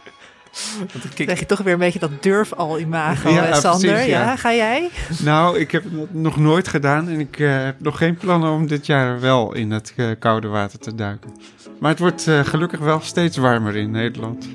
[0.78, 3.90] Dan krijg je toch weer een beetje dat durf al imago, ja, Sander.
[3.90, 4.22] Precies, ja.
[4.22, 4.36] ja.
[4.36, 4.90] ga jij?
[5.24, 8.68] Nou, ik heb het nog nooit gedaan en ik uh, heb nog geen plannen om
[8.68, 11.32] dit jaar wel in het uh, koude water te duiken.
[11.80, 14.48] Maar het wordt uh, gelukkig wel steeds warmer in Nederland.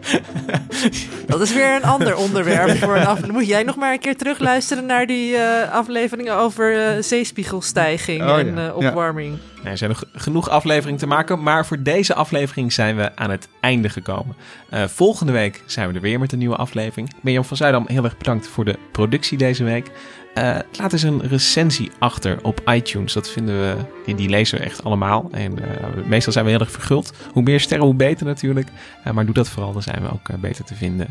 [1.26, 2.76] Dat is weer een ander onderwerp.
[2.76, 3.26] Voor een af...
[3.26, 5.38] Moet jij nog maar een keer terugluisteren naar die
[5.70, 9.38] afleveringen over zeespiegelstijging oh, en uh, opwarming.
[9.62, 13.30] Nee, er zijn nog genoeg afleveringen te maken, maar voor deze aflevering zijn we aan
[13.30, 14.36] het einde gekomen.
[14.70, 17.12] volgende week zijn we er weer met een nieuwe aflevering.
[17.20, 19.90] Mirjam van Zuidam, heel erg bedankt voor de productie deze week.
[20.34, 23.12] Uh, laat eens een recensie achter op iTunes.
[23.12, 25.28] Dat vinden we, die, die lezen we echt allemaal.
[25.32, 27.12] En uh, meestal zijn we heel erg verguld.
[27.32, 28.68] Hoe meer sterren, hoe beter natuurlijk.
[29.06, 31.06] Uh, maar doe dat vooral, dan zijn we ook beter te vinden.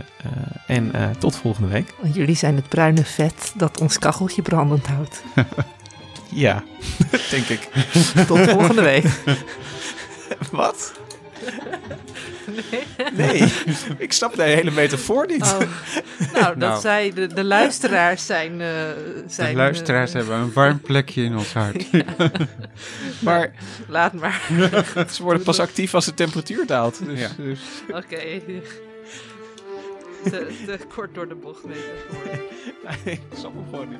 [0.68, 1.94] en tot volgende week.
[2.14, 5.24] Jullie zijn het bruine vet dat ons kacheltje brandend houdt.
[6.32, 6.64] ja,
[7.32, 7.60] denk ik.
[8.28, 9.06] tot volgende week.
[10.52, 10.94] Wat?
[13.14, 13.54] Nee.
[13.98, 15.42] ik snap de hele metafoor niet.
[15.42, 15.60] Oh.
[16.34, 16.82] Nou, dat nou.
[16.82, 18.60] zij, de, de luisteraars zijn...
[18.60, 18.68] Uh,
[19.28, 21.86] zijn de luisteraars uh, hebben een warm plekje in ons hart.
[21.92, 22.04] Ja.
[23.20, 23.52] maar...
[23.88, 24.42] Laat maar.
[25.12, 27.06] Ze worden pas actief als de temperatuur daalt.
[27.06, 27.30] Dus, ja.
[27.38, 27.60] dus.
[27.88, 27.98] Oké.
[27.98, 28.44] Okay.
[30.24, 32.40] Te, te, kort door de bocht metafoor.
[33.06, 34.00] nee, ik snap hem gewoon niet.